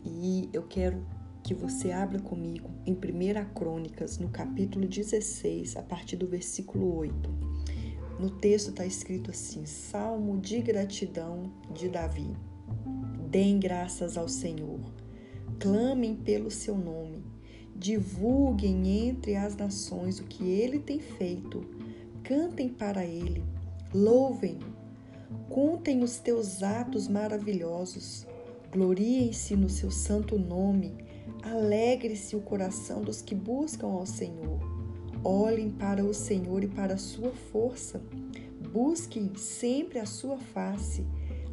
E 0.06 0.50
eu 0.52 0.64
quero 0.64 1.08
que 1.42 1.54
você 1.54 1.92
abra 1.92 2.20
comigo 2.20 2.70
em 2.86 2.94
1 2.94 3.54
Crônicas, 3.54 4.18
no 4.18 4.30
capítulo 4.30 4.86
16, 4.86 5.78
a 5.78 5.82
partir 5.82 6.18
do 6.18 6.28
versículo 6.28 6.98
8. 6.98 7.49
No 8.20 8.30
texto 8.30 8.72
está 8.72 8.86
escrito 8.86 9.32
assim: 9.32 9.66
Salmo 9.66 10.38
de 10.38 10.60
gratidão 10.60 11.54
de 11.74 11.88
Davi. 11.88 12.36
Deem 13.30 13.58
graças 13.58 14.18
ao 14.18 14.28
Senhor, 14.28 14.82
clamem 15.58 16.16
pelo 16.16 16.52
seu 16.52 16.76
nome, 16.76 17.24
divulguem 17.74 19.08
entre 19.08 19.38
as 19.38 19.56
nações 19.56 20.20
o 20.20 20.26
que 20.26 20.44
ele 20.44 20.80
tem 20.80 21.00
feito, 21.00 21.64
cantem 22.22 22.68
para 22.68 23.06
ele, 23.06 23.42
louvem-no, 23.94 24.76
contem 25.48 26.04
os 26.04 26.18
teus 26.18 26.62
atos 26.62 27.08
maravilhosos, 27.08 28.28
gloriem-se 28.70 29.56
no 29.56 29.70
seu 29.70 29.92
santo 29.92 30.38
nome, 30.38 30.94
alegre-se 31.42 32.36
o 32.36 32.42
coração 32.42 33.02
dos 33.02 33.22
que 33.22 33.36
buscam 33.36 33.88
ao 33.88 34.06
Senhor 34.06 34.69
Olhem 35.24 35.70
para 35.70 36.04
o 36.04 36.14
Senhor 36.14 36.64
e 36.64 36.68
para 36.68 36.94
a 36.94 36.98
sua 36.98 37.32
força. 37.32 38.02
Busquem 38.72 39.36
sempre 39.36 40.00
a 40.00 40.06
sua 40.06 40.38
face. 40.38 41.06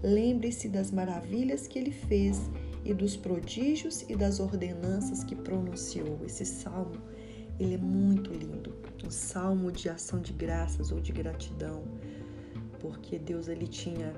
Lembre-se 0.03 0.69
das 0.69 0.91
maravilhas 0.91 1.67
que 1.67 1.79
ele 1.79 1.91
fez 1.91 2.51
e 2.85 2.95
dos 2.95 3.17
prodígios 3.17 4.03
e 4.09 4.15
das 4.15 4.39
ordenanças 4.39 5.25
que 5.25 5.35
pronunciou. 5.35 6.21
Esse 6.25 6.47
salmo, 6.47 7.01
ele 7.59 7.75
é 7.75 7.79
muito 7.79 8.33
lindo. 8.33 8.73
Um 9.05 9.11
salmo 9.11 9.73
de 9.73 9.89
ação 9.89 10.21
de 10.21 10.33
graças 10.33 10.93
ou 10.93 11.01
de 11.01 11.11
gratidão, 11.11 11.83
porque 12.79 13.19
Deus 13.19 13.49
ele 13.49 13.67
tinha 13.67 14.15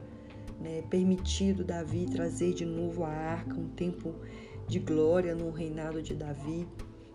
né, 0.60 0.82
permitido 0.90 1.64
Davi 1.64 2.06
trazer 2.06 2.52
de 2.52 2.66
novo 2.66 3.04
a 3.04 3.08
arca, 3.08 3.54
um 3.54 3.68
tempo 3.68 4.14
de 4.66 4.78
glória 4.78 5.34
no 5.34 5.50
reinado 5.50 6.02
de 6.02 6.14
Davi. 6.14 6.66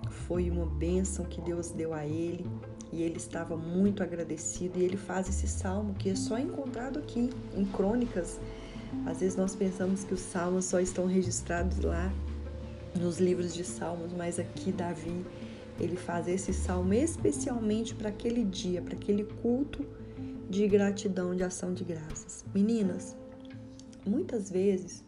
Foi 0.10 0.50
uma 0.50 0.65
bênção 0.65 1.25
que 1.25 1.41
Deus 1.41 1.69
deu 1.69 1.93
a 1.93 2.05
ele 2.05 2.45
e 2.91 3.01
ele 3.01 3.17
estava 3.17 3.57
muito 3.57 4.03
agradecido. 4.03 4.79
E 4.79 4.83
ele 4.83 4.98
faz 4.98 5.27
esse 5.27 5.48
salmo 5.48 5.93
que 5.93 6.10
é 6.10 6.15
só 6.15 6.38
encontrado 6.38 7.00
aqui 7.00 7.29
em 7.55 7.65
Crônicas. 7.65 8.39
Às 9.05 9.19
vezes 9.19 9.36
nós 9.36 9.55
pensamos 9.55 10.03
que 10.03 10.13
os 10.13 10.19
salmos 10.19 10.65
só 10.65 10.79
estão 10.79 11.05
registrados 11.05 11.79
lá 11.79 12.13
nos 13.00 13.19
livros 13.19 13.53
de 13.53 13.63
salmos, 13.63 14.13
mas 14.13 14.38
aqui 14.38 14.72
Davi 14.72 15.25
ele 15.79 15.95
faz 15.95 16.27
esse 16.27 16.53
salmo 16.53 16.93
especialmente 16.93 17.95
para 17.95 18.10
aquele 18.10 18.43
dia, 18.43 18.81
para 18.81 18.93
aquele 18.93 19.24
culto 19.24 19.83
de 20.50 20.67
gratidão, 20.67 21.36
de 21.36 21.43
ação 21.43 21.74
de 21.74 21.83
graças. 21.83 22.45
Meninas, 22.53 23.15
muitas 24.05 24.51
vezes 24.51 25.03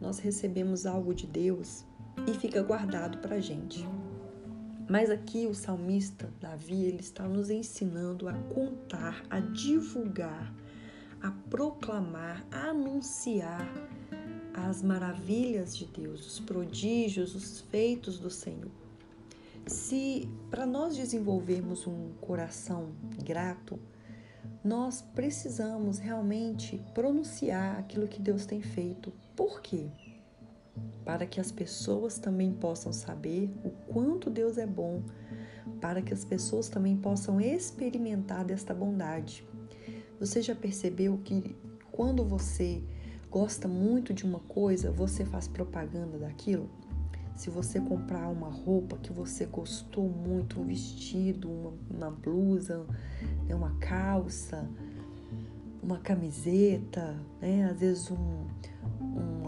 nós 0.00 0.18
recebemos 0.18 0.86
algo 0.86 1.14
de 1.14 1.26
Deus 1.26 1.84
e 2.26 2.32
fica 2.32 2.62
guardado 2.62 3.18
para 3.18 3.40
gente. 3.40 3.86
Mas 4.90 5.08
aqui 5.08 5.46
o 5.46 5.54
salmista 5.54 6.28
Davi 6.40 6.82
ele 6.82 6.98
está 6.98 7.22
nos 7.22 7.48
ensinando 7.48 8.28
a 8.28 8.32
contar, 8.32 9.22
a 9.30 9.38
divulgar, 9.38 10.52
a 11.22 11.30
proclamar, 11.48 12.44
a 12.50 12.70
anunciar 12.70 13.72
as 14.52 14.82
maravilhas 14.82 15.76
de 15.76 15.84
Deus, 15.86 16.26
os 16.26 16.40
prodígios, 16.40 17.36
os 17.36 17.60
feitos 17.60 18.18
do 18.18 18.28
Senhor. 18.28 18.72
Se 19.64 20.28
para 20.50 20.66
nós 20.66 20.96
desenvolvermos 20.96 21.86
um 21.86 22.10
coração 22.20 22.90
grato, 23.24 23.78
nós 24.64 25.02
precisamos 25.14 26.00
realmente 26.00 26.82
pronunciar 26.92 27.78
aquilo 27.78 28.08
que 28.08 28.20
Deus 28.20 28.44
tem 28.44 28.60
feito. 28.60 29.12
Por 29.36 29.60
quê? 29.60 29.86
Para 31.04 31.26
que 31.26 31.40
as 31.40 31.50
pessoas 31.50 32.18
também 32.18 32.52
possam 32.52 32.92
saber 32.92 33.50
o 33.64 33.70
quanto 33.92 34.30
Deus 34.30 34.58
é 34.58 34.66
bom, 34.66 35.02
para 35.80 36.02
que 36.02 36.12
as 36.12 36.24
pessoas 36.24 36.68
também 36.68 36.96
possam 36.96 37.40
experimentar 37.40 38.44
desta 38.44 38.74
bondade. 38.74 39.46
Você 40.18 40.42
já 40.42 40.54
percebeu 40.54 41.18
que 41.24 41.56
quando 41.90 42.24
você 42.24 42.82
gosta 43.30 43.66
muito 43.66 44.12
de 44.12 44.24
uma 44.24 44.40
coisa, 44.40 44.90
você 44.90 45.24
faz 45.24 45.48
propaganda 45.48 46.18
daquilo? 46.18 46.68
Se 47.34 47.48
você 47.48 47.80
comprar 47.80 48.28
uma 48.28 48.50
roupa 48.50 48.98
que 48.98 49.12
você 49.12 49.46
gostou 49.46 50.08
muito, 50.08 50.60
um 50.60 50.66
vestido, 50.66 51.50
uma, 51.50 51.72
uma 51.90 52.10
blusa, 52.10 52.86
né, 53.48 53.54
uma 53.54 53.74
calça, 53.76 54.68
uma 55.82 55.98
camiseta, 55.98 57.16
né, 57.40 57.64
às 57.70 57.80
vezes 57.80 58.10
um, 58.10 58.46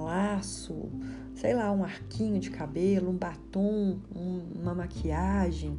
um 0.02 0.04
laço, 0.04 0.90
sei 1.35 1.54
lá, 1.54 1.71
um 1.73 1.85
arquinho 1.85 2.40
de 2.40 2.50
cabelo, 2.50 3.11
um 3.11 3.16
batom, 3.16 3.99
um, 4.14 4.61
uma 4.61 4.75
maquiagem, 4.75 5.78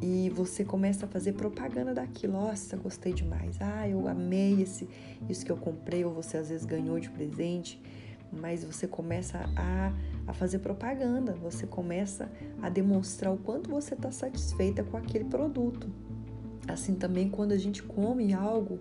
e 0.00 0.30
você 0.30 0.64
começa 0.64 1.06
a 1.06 1.08
fazer 1.08 1.32
propaganda 1.32 1.94
daquilo. 1.94 2.34
Nossa, 2.34 2.76
gostei 2.76 3.12
demais. 3.12 3.56
Ah, 3.60 3.88
eu 3.88 4.06
amei 4.06 4.62
esse, 4.62 4.88
isso 5.28 5.44
que 5.44 5.50
eu 5.50 5.56
comprei, 5.56 6.04
ou 6.04 6.12
você 6.12 6.36
às 6.36 6.50
vezes 6.50 6.66
ganhou 6.66 7.00
de 7.00 7.10
presente, 7.10 7.80
mas 8.32 8.62
você 8.62 8.86
começa 8.86 9.48
a, 9.56 9.92
a 10.26 10.32
fazer 10.32 10.58
propaganda, 10.58 11.32
você 11.32 11.66
começa 11.66 12.30
a 12.62 12.68
demonstrar 12.68 13.32
o 13.32 13.38
quanto 13.38 13.70
você 13.70 13.94
está 13.94 14.10
satisfeita 14.10 14.84
com 14.84 14.96
aquele 14.96 15.24
produto. 15.24 15.88
Assim 16.68 16.94
também 16.94 17.30
quando 17.30 17.52
a 17.52 17.58
gente 17.58 17.82
come 17.82 18.34
algo 18.34 18.80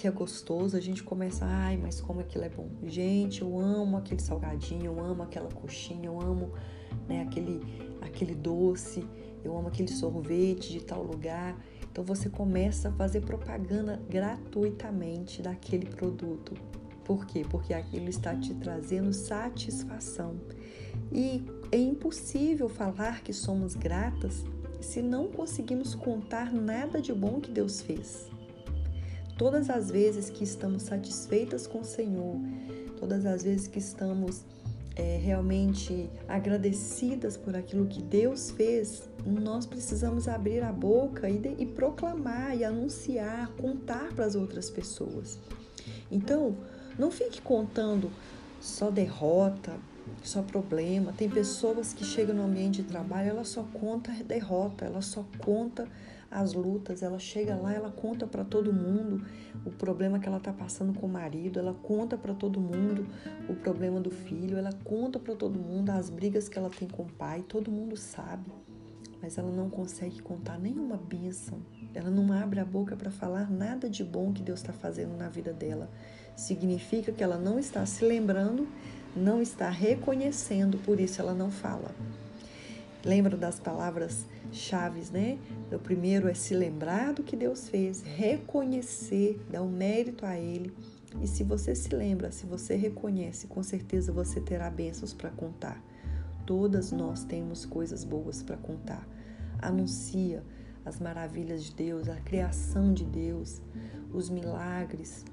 que 0.00 0.08
é 0.08 0.10
gostoso, 0.10 0.78
a 0.78 0.80
gente 0.80 1.02
começa, 1.02 1.44
ai, 1.44 1.76
mas 1.76 2.00
como 2.00 2.20
aquilo 2.20 2.44
é 2.44 2.48
bom. 2.48 2.70
Gente, 2.84 3.42
eu 3.42 3.58
amo 3.58 3.98
aquele 3.98 4.22
salgadinho, 4.22 4.86
eu 4.86 4.98
amo 4.98 5.22
aquela 5.22 5.50
coxinha, 5.50 6.06
eu 6.06 6.18
amo 6.18 6.52
né, 7.06 7.20
aquele, 7.20 7.60
aquele 8.00 8.34
doce, 8.34 9.06
eu 9.44 9.54
amo 9.54 9.68
aquele 9.68 9.88
sorvete 9.88 10.72
de 10.72 10.80
tal 10.82 11.02
lugar. 11.02 11.54
Então 11.92 12.02
você 12.02 12.30
começa 12.30 12.88
a 12.88 12.92
fazer 12.92 13.20
propaganda 13.20 14.00
gratuitamente 14.08 15.42
daquele 15.42 15.84
produto. 15.84 16.54
Por 17.04 17.26
quê? 17.26 17.44
Porque 17.50 17.74
aquilo 17.74 18.08
está 18.08 18.34
te 18.34 18.54
trazendo 18.54 19.12
satisfação. 19.12 20.40
E 21.12 21.44
é 21.70 21.76
impossível 21.76 22.70
falar 22.70 23.20
que 23.20 23.34
somos 23.34 23.74
gratas 23.74 24.46
se 24.80 25.02
não 25.02 25.28
conseguimos 25.28 25.94
contar 25.94 26.50
nada 26.50 27.02
de 27.02 27.12
bom 27.12 27.38
que 27.38 27.50
Deus 27.50 27.82
fez. 27.82 28.30
Todas 29.40 29.70
as 29.70 29.90
vezes 29.90 30.28
que 30.28 30.44
estamos 30.44 30.82
satisfeitas 30.82 31.66
com 31.66 31.80
o 31.80 31.84
Senhor, 31.84 32.36
todas 32.98 33.24
as 33.24 33.42
vezes 33.42 33.66
que 33.66 33.78
estamos 33.78 34.44
é, 34.94 35.16
realmente 35.16 36.10
agradecidas 36.28 37.38
por 37.38 37.56
aquilo 37.56 37.86
que 37.86 38.02
Deus 38.02 38.50
fez, 38.50 39.08
nós 39.24 39.64
precisamos 39.64 40.28
abrir 40.28 40.62
a 40.62 40.70
boca 40.70 41.30
e, 41.30 41.38
de, 41.38 41.54
e 41.58 41.64
proclamar 41.64 42.54
e 42.54 42.64
anunciar, 42.64 43.50
contar 43.52 44.12
para 44.12 44.26
as 44.26 44.34
outras 44.34 44.68
pessoas. 44.68 45.38
Então, 46.12 46.54
não 46.98 47.10
fique 47.10 47.40
contando 47.40 48.12
só 48.60 48.90
derrota, 48.90 49.72
só 50.22 50.42
problema. 50.42 51.14
Tem 51.16 51.30
pessoas 51.30 51.94
que 51.94 52.04
chegam 52.04 52.36
no 52.36 52.42
ambiente 52.42 52.82
de 52.82 52.88
trabalho, 52.88 53.30
ela 53.30 53.44
só 53.44 53.62
conta 53.72 54.12
derrota, 54.22 54.84
ela 54.84 55.00
só 55.00 55.24
conta 55.38 55.88
as 56.30 56.52
lutas, 56.52 57.02
ela 57.02 57.18
chega 57.18 57.56
lá, 57.56 57.72
ela 57.72 57.90
conta 57.90 58.26
para 58.26 58.44
todo 58.44 58.72
mundo 58.72 59.24
o 59.64 59.70
problema 59.70 60.18
que 60.18 60.28
ela 60.28 60.36
está 60.36 60.52
passando 60.52 60.98
com 60.98 61.06
o 61.06 61.08
marido, 61.08 61.58
ela 61.58 61.74
conta 61.74 62.16
para 62.16 62.32
todo 62.32 62.60
mundo 62.60 63.06
o 63.48 63.54
problema 63.54 64.00
do 64.00 64.10
filho, 64.10 64.56
ela 64.56 64.72
conta 64.84 65.18
para 65.18 65.34
todo 65.34 65.58
mundo 65.58 65.90
as 65.90 66.08
brigas 66.08 66.48
que 66.48 66.56
ela 66.56 66.70
tem 66.70 66.86
com 66.86 67.02
o 67.02 67.12
pai, 67.12 67.44
todo 67.48 67.70
mundo 67.70 67.96
sabe, 67.96 68.52
mas 69.20 69.38
ela 69.38 69.50
não 69.50 69.68
consegue 69.68 70.22
contar 70.22 70.58
nenhuma 70.58 70.96
bênção, 70.96 71.58
ela 71.92 72.10
não 72.10 72.32
abre 72.32 72.60
a 72.60 72.64
boca 72.64 72.96
para 72.96 73.10
falar 73.10 73.50
nada 73.50 73.90
de 73.90 74.04
bom 74.04 74.32
que 74.32 74.42
Deus 74.42 74.60
está 74.60 74.72
fazendo 74.72 75.16
na 75.16 75.28
vida 75.28 75.52
dela. 75.52 75.90
Significa 76.36 77.10
que 77.10 77.22
ela 77.22 77.36
não 77.36 77.58
está 77.58 77.84
se 77.84 78.04
lembrando, 78.04 78.66
não 79.14 79.42
está 79.42 79.68
reconhecendo, 79.68 80.78
por 80.78 81.00
isso 81.00 81.20
ela 81.20 81.34
não 81.34 81.50
fala. 81.50 81.90
Lembra 83.04 83.36
das 83.36 83.58
palavras 83.58 84.26
chaves, 84.52 85.10
né? 85.10 85.38
O 85.72 85.78
primeiro 85.78 86.28
é 86.28 86.34
se 86.34 86.54
lembrar 86.54 87.14
do 87.14 87.22
que 87.22 87.34
Deus 87.34 87.68
fez, 87.68 88.02
reconhecer, 88.02 89.40
dar 89.50 89.62
um 89.62 89.70
mérito 89.70 90.26
a 90.26 90.36
Ele. 90.36 90.72
E 91.20 91.26
se 91.26 91.42
você 91.42 91.74
se 91.74 91.94
lembra, 91.94 92.30
se 92.30 92.46
você 92.46 92.76
reconhece, 92.76 93.46
com 93.46 93.62
certeza 93.62 94.12
você 94.12 94.40
terá 94.40 94.70
bênçãos 94.70 95.14
para 95.14 95.30
contar. 95.30 95.82
Todas 96.46 96.92
nós 96.92 97.24
temos 97.24 97.64
coisas 97.64 98.04
boas 98.04 98.42
para 98.42 98.56
contar. 98.56 99.06
Anuncia 99.58 100.42
as 100.84 101.00
maravilhas 101.00 101.64
de 101.64 101.74
Deus, 101.74 102.08
a 102.08 102.16
criação 102.16 102.92
de 102.92 103.04
Deus, 103.04 103.60
os 104.12 104.28
milagres, 104.28 105.24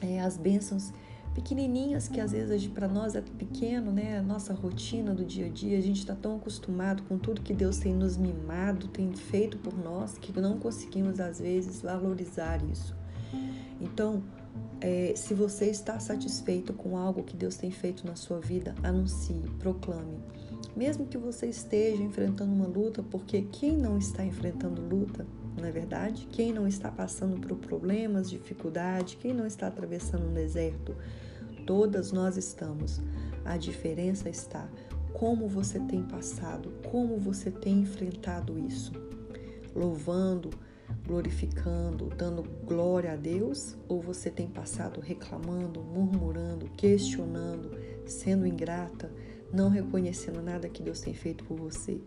é, 0.00 0.20
as 0.20 0.36
bênçãos 0.36 0.92
pequenininhas 1.36 2.08
que 2.08 2.18
às 2.18 2.32
vezes 2.32 2.66
para 2.66 2.88
nós 2.88 3.14
é 3.14 3.20
pequeno, 3.20 3.92
né? 3.92 4.18
A 4.18 4.22
nossa 4.22 4.54
rotina 4.54 5.14
do 5.14 5.22
dia 5.22 5.46
a 5.46 5.48
dia, 5.50 5.76
a 5.76 5.82
gente 5.82 5.98
está 5.98 6.14
tão 6.14 6.36
acostumado 6.36 7.02
com 7.02 7.18
tudo 7.18 7.42
que 7.42 7.52
Deus 7.52 7.76
tem 7.76 7.92
nos 7.92 8.16
mimado, 8.16 8.88
tem 8.88 9.12
feito 9.12 9.58
por 9.58 9.76
nós, 9.76 10.16
que 10.16 10.40
não 10.40 10.58
conseguimos 10.58 11.20
às 11.20 11.38
vezes 11.38 11.82
valorizar 11.82 12.64
isso. 12.72 12.96
Então, 13.78 14.22
é, 14.80 15.12
se 15.14 15.34
você 15.34 15.66
está 15.66 16.00
satisfeito 16.00 16.72
com 16.72 16.96
algo 16.96 17.22
que 17.22 17.36
Deus 17.36 17.56
tem 17.56 17.70
feito 17.70 18.06
na 18.06 18.16
sua 18.16 18.40
vida, 18.40 18.74
anuncie, 18.82 19.42
proclame. 19.58 20.18
Mesmo 20.74 21.04
que 21.04 21.18
você 21.18 21.48
esteja 21.48 22.02
enfrentando 22.02 22.50
uma 22.50 22.66
luta, 22.66 23.02
porque 23.02 23.42
quem 23.42 23.76
não 23.76 23.98
está 23.98 24.24
enfrentando 24.24 24.80
luta, 24.80 25.26
não 25.54 25.66
é 25.66 25.70
verdade? 25.70 26.26
Quem 26.32 26.50
não 26.50 26.66
está 26.66 26.90
passando 26.90 27.38
por 27.38 27.58
problemas, 27.58 28.30
dificuldade, 28.30 29.18
quem 29.18 29.34
não 29.34 29.46
está 29.46 29.66
atravessando 29.66 30.26
um 30.26 30.32
deserto, 30.32 30.96
Todas 31.66 32.12
nós 32.12 32.36
estamos. 32.36 33.00
A 33.44 33.56
diferença 33.56 34.28
está 34.28 34.68
como 35.12 35.48
você 35.48 35.80
tem 35.80 36.02
passado, 36.02 36.72
como 36.90 37.18
você 37.18 37.50
tem 37.50 37.80
enfrentado 37.80 38.58
isso. 38.58 38.92
Louvando, 39.74 40.50
glorificando, 41.06 42.08
dando 42.16 42.42
glória 42.64 43.12
a 43.12 43.16
Deus, 43.16 43.76
ou 43.88 44.00
você 44.00 44.30
tem 44.30 44.46
passado 44.46 45.00
reclamando, 45.00 45.82
murmurando, 45.82 46.66
questionando, 46.76 47.70
sendo 48.06 48.46
ingrata, 48.46 49.10
não 49.52 49.68
reconhecendo 49.68 50.40
nada 50.40 50.68
que 50.68 50.82
Deus 50.82 51.00
tem 51.00 51.14
feito 51.14 51.44
por 51.44 51.58
você. 51.58 52.00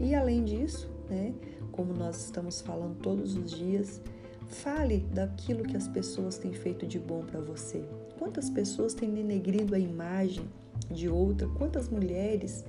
E 0.00 0.14
além 0.14 0.44
disso, 0.44 0.90
né, 1.08 1.32
como 1.70 1.92
nós 1.92 2.24
estamos 2.24 2.60
falando 2.60 2.98
todos 2.98 3.36
os 3.36 3.50
dias, 3.50 4.00
Fale 4.48 5.00
daquilo 5.12 5.64
que 5.64 5.76
as 5.76 5.88
pessoas 5.88 6.38
têm 6.38 6.52
feito 6.52 6.86
de 6.86 6.98
bom 6.98 7.24
para 7.24 7.40
você. 7.40 7.84
Quantas 8.26 8.50
pessoas 8.50 8.92
têm 8.92 9.14
denegrido 9.14 9.72
a 9.72 9.78
imagem 9.78 10.50
de 10.90 11.08
outra? 11.08 11.46
Quantas 11.46 11.88
mulheres 11.88 12.64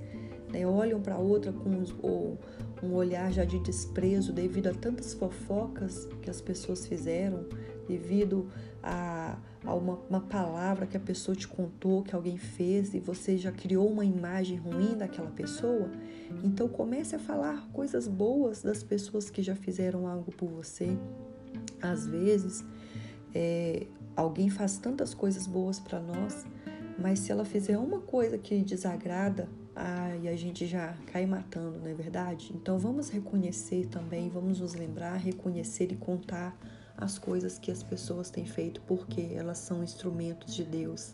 né, 0.53 0.67
olham 0.67 1.01
para 1.01 1.17
outra 1.17 1.51
com 1.51 2.37
um 2.83 2.93
olhar 2.93 3.33
já 3.33 3.43
de 3.43 3.57
desprezo 3.57 4.31
devido 4.31 4.67
a 4.67 4.73
tantas 4.75 5.15
fofocas 5.15 6.07
que 6.21 6.29
as 6.29 6.39
pessoas 6.39 6.85
fizeram, 6.85 7.43
devido 7.87 8.47
a, 8.83 9.39
a 9.65 9.73
uma, 9.73 9.95
uma, 10.07 10.21
palavra 10.21 10.85
que 10.85 10.95
a 10.95 10.99
pessoa 10.99 11.35
te 11.35 11.47
contou, 11.47 12.03
que 12.03 12.13
alguém 12.13 12.37
fez 12.37 12.93
e 12.93 12.99
você 12.99 13.35
já 13.35 13.51
criou 13.51 13.89
uma 13.89 14.05
imagem 14.05 14.57
ruim 14.57 14.95
daquela 14.95 15.31
pessoa. 15.31 15.89
Então 16.43 16.69
comece 16.69 17.15
a 17.15 17.19
falar 17.19 17.67
coisas 17.73 18.07
boas 18.07 18.61
das 18.61 18.83
pessoas 18.83 19.31
que 19.31 19.41
já 19.41 19.55
fizeram 19.55 20.07
algo 20.07 20.31
por 20.31 20.49
você. 20.49 20.95
Às 21.81 22.05
vezes, 22.05 22.63
é, 23.33 23.87
alguém 24.17 24.49
faz 24.49 24.77
tantas 24.77 25.13
coisas 25.13 25.45
boas 25.45 25.79
para 25.79 25.99
nós, 25.99 26.45
mas 26.99 27.19
se 27.19 27.31
ela 27.31 27.45
fizer 27.45 27.77
uma 27.77 27.99
coisa 28.01 28.37
que 28.37 28.63
desagrada, 28.63 29.47
ai, 29.75 30.27
a 30.27 30.35
gente 30.35 30.65
já 30.65 30.95
cai 31.13 31.27
matando, 31.27 31.79
não 31.79 31.87
é 31.87 31.93
verdade? 31.93 32.51
Então 32.55 32.79
vamos 32.79 33.09
reconhecer 33.09 33.85
também, 33.85 34.27
vamos 34.27 34.59
nos 34.59 34.73
lembrar, 34.73 35.15
reconhecer 35.17 35.91
e 35.91 35.95
contar 35.95 36.57
as 36.97 37.19
coisas 37.19 37.59
que 37.59 37.69
as 37.69 37.83
pessoas 37.83 38.31
têm 38.31 38.45
feito, 38.45 38.81
porque 38.81 39.29
elas 39.35 39.59
são 39.59 39.83
instrumentos 39.83 40.55
de 40.55 40.63
Deus 40.63 41.13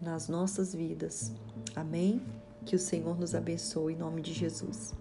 nas 0.00 0.28
nossas 0.28 0.74
vidas. 0.74 1.34
Amém? 1.76 2.22
Que 2.64 2.74
o 2.74 2.78
Senhor 2.78 3.20
nos 3.20 3.34
abençoe 3.34 3.92
em 3.92 3.96
nome 3.96 4.22
de 4.22 4.32
Jesus. 4.32 4.94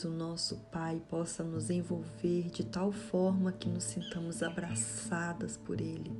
Deus, 0.00 0.04
o 0.04 0.10
nosso 0.10 0.56
Pai, 0.72 1.02
possa 1.08 1.42
nos 1.42 1.68
envolver 1.68 2.50
de 2.50 2.64
tal 2.64 2.92
forma 2.92 3.52
que 3.52 3.68
nos 3.68 3.84
sintamos 3.84 4.42
abraçadas 4.42 5.56
por 5.56 5.80
Ele 5.80 6.10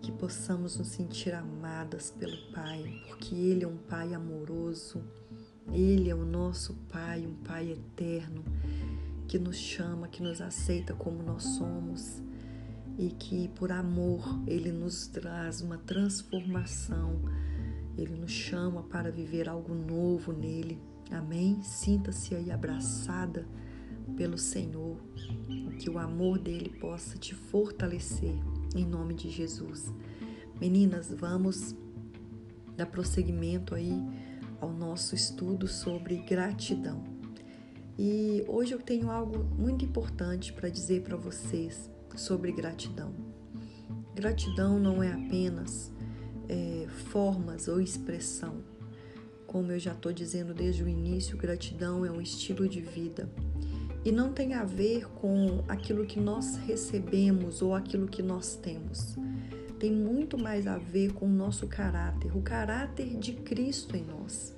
que 0.00 0.12
possamos 0.12 0.78
nos 0.78 0.88
sentir 0.88 1.34
amadas 1.34 2.10
pelo 2.10 2.36
Pai, 2.52 3.02
porque 3.08 3.34
Ele 3.34 3.64
é 3.64 3.68
um 3.68 3.76
Pai 3.76 4.14
amoroso, 4.14 5.02
Ele 5.70 6.08
é 6.08 6.14
o 6.14 6.24
nosso 6.24 6.74
Pai, 6.90 7.26
um 7.26 7.34
Pai 7.34 7.72
eterno, 7.72 8.42
que 9.26 9.38
nos 9.38 9.56
chama, 9.56 10.08
que 10.08 10.22
nos 10.22 10.40
aceita 10.40 10.94
como 10.94 11.22
nós 11.22 11.42
somos 11.42 12.22
e 12.96 13.10
que 13.10 13.48
por 13.48 13.70
amor 13.70 14.40
Ele 14.46 14.72
nos 14.72 15.08
traz 15.08 15.60
uma 15.60 15.76
transformação, 15.78 17.20
Ele 17.96 18.14
nos 18.14 18.32
chama 18.32 18.82
para 18.84 19.10
viver 19.10 19.48
algo 19.48 19.74
novo 19.74 20.32
nele. 20.32 20.87
Amém? 21.10 21.62
Sinta-se 21.62 22.34
aí 22.34 22.50
abraçada 22.50 23.46
pelo 24.16 24.38
Senhor, 24.38 24.96
que 25.78 25.88
o 25.88 25.98
amor 25.98 26.38
dele 26.38 26.70
possa 26.80 27.16
te 27.18 27.34
fortalecer 27.34 28.34
em 28.74 28.84
nome 28.84 29.14
de 29.14 29.30
Jesus. 29.30 29.92
Meninas, 30.60 31.12
vamos 31.12 31.74
dar 32.76 32.86
prosseguimento 32.86 33.74
aí 33.74 34.02
ao 34.60 34.72
nosso 34.72 35.14
estudo 35.14 35.68
sobre 35.68 36.16
gratidão. 36.18 37.02
E 37.98 38.44
hoje 38.46 38.72
eu 38.72 38.80
tenho 38.80 39.10
algo 39.10 39.44
muito 39.56 39.84
importante 39.84 40.52
para 40.52 40.68
dizer 40.68 41.02
para 41.02 41.16
vocês 41.16 41.90
sobre 42.16 42.52
gratidão. 42.52 43.12
Gratidão 44.14 44.78
não 44.78 45.02
é 45.02 45.12
apenas 45.12 45.92
é, 46.48 46.86
formas 47.10 47.68
ou 47.68 47.80
expressão. 47.80 48.62
Como 49.48 49.72
eu 49.72 49.78
já 49.78 49.92
estou 49.92 50.12
dizendo 50.12 50.52
desde 50.52 50.84
o 50.84 50.88
início, 50.88 51.34
gratidão 51.34 52.04
é 52.04 52.10
um 52.10 52.20
estilo 52.20 52.68
de 52.68 52.82
vida 52.82 53.30
e 54.04 54.12
não 54.12 54.30
tem 54.30 54.52
a 54.52 54.62
ver 54.62 55.08
com 55.08 55.64
aquilo 55.66 56.04
que 56.04 56.20
nós 56.20 56.56
recebemos 56.66 57.62
ou 57.62 57.74
aquilo 57.74 58.06
que 58.06 58.22
nós 58.22 58.56
temos. 58.56 59.16
Tem 59.80 59.90
muito 59.90 60.36
mais 60.36 60.66
a 60.66 60.76
ver 60.76 61.14
com 61.14 61.24
o 61.24 61.32
nosso 61.32 61.66
caráter, 61.66 62.36
o 62.36 62.42
caráter 62.42 63.16
de 63.16 63.32
Cristo 63.32 63.96
em 63.96 64.04
nós. 64.04 64.54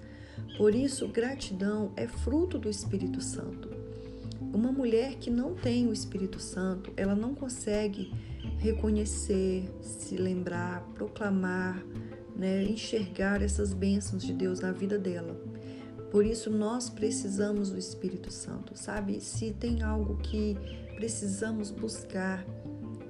Por 0.59 0.75
isso, 0.75 1.07
gratidão 1.07 1.93
é 1.97 2.09
fruto 2.09 2.59
do 2.59 2.69
Espírito 2.69 3.21
Santo. 3.21 3.71
Uma 4.53 4.73
mulher 4.73 5.19
que 5.21 5.31
não 5.31 5.55
tem 5.55 5.87
o 5.87 5.93
Espírito 5.93 6.41
Santo, 6.41 6.93
ela 6.97 7.15
não 7.15 7.33
consegue 7.33 8.13
reconhecer, 8.59 9.71
se 9.81 10.17
lembrar, 10.17 10.83
proclamar, 10.95 11.81
né, 12.41 12.65
enxergar 12.65 13.43
essas 13.43 13.75
bênçãos 13.75 14.25
de 14.25 14.33
Deus 14.33 14.61
na 14.61 14.73
vida 14.73 14.99
dela. 14.99 15.39
Por 16.11 16.25
isso 16.25 16.49
nós 16.49 16.89
precisamos 16.89 17.71
do 17.71 17.79
Espírito 17.79 18.33
Santo, 18.33 18.73
sabe? 18.75 19.21
Se 19.21 19.53
tem 19.53 19.83
algo 19.83 20.17
que 20.17 20.57
precisamos 20.97 21.71
buscar 21.71 22.43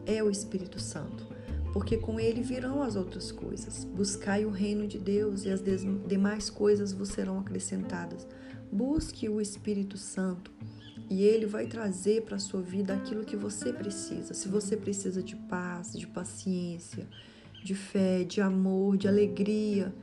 é 0.04 0.20
o 0.20 0.28
Espírito 0.28 0.80
Santo, 0.80 1.28
porque 1.72 1.96
com 1.96 2.18
ele 2.18 2.42
virão 2.42 2.82
as 2.82 2.96
outras 2.96 3.30
coisas. 3.30 3.84
Buscai 3.84 4.44
o 4.44 4.50
reino 4.50 4.88
de 4.88 4.98
Deus 4.98 5.44
e 5.44 5.50
as 5.50 5.62
demais 6.08 6.50
coisas 6.50 6.92
vos 6.92 7.10
serão 7.10 7.38
acrescentadas. 7.38 8.26
Busque 8.72 9.28
o 9.28 9.40
Espírito 9.40 9.96
Santo 9.96 10.50
e 11.08 11.22
ele 11.22 11.46
vai 11.46 11.68
trazer 11.68 12.22
para 12.22 12.34
a 12.34 12.40
sua 12.40 12.60
vida 12.60 12.94
aquilo 12.94 13.24
que 13.24 13.36
você 13.36 13.72
precisa. 13.72 14.34
Se 14.34 14.48
você 14.48 14.76
precisa 14.76 15.22
de 15.22 15.36
paz, 15.36 15.92
de 15.92 16.06
paciência, 16.08 17.06
de 17.62 17.74
fé, 17.74 18.24
de 18.24 18.40
amor, 18.40 18.96
de 18.96 19.08
alegria, 19.08 19.94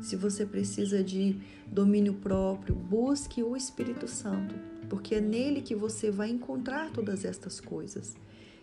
se 0.00 0.16
você 0.16 0.46
precisa 0.46 1.02
de 1.02 1.36
domínio 1.66 2.14
próprio, 2.14 2.74
busque 2.74 3.42
o 3.42 3.56
Espírito 3.56 4.06
Santo, 4.06 4.54
porque 4.88 5.16
é 5.16 5.20
nele 5.20 5.60
que 5.60 5.74
você 5.74 6.10
vai 6.10 6.30
encontrar 6.30 6.90
todas 6.92 7.24
estas 7.24 7.60
coisas. 7.60 8.16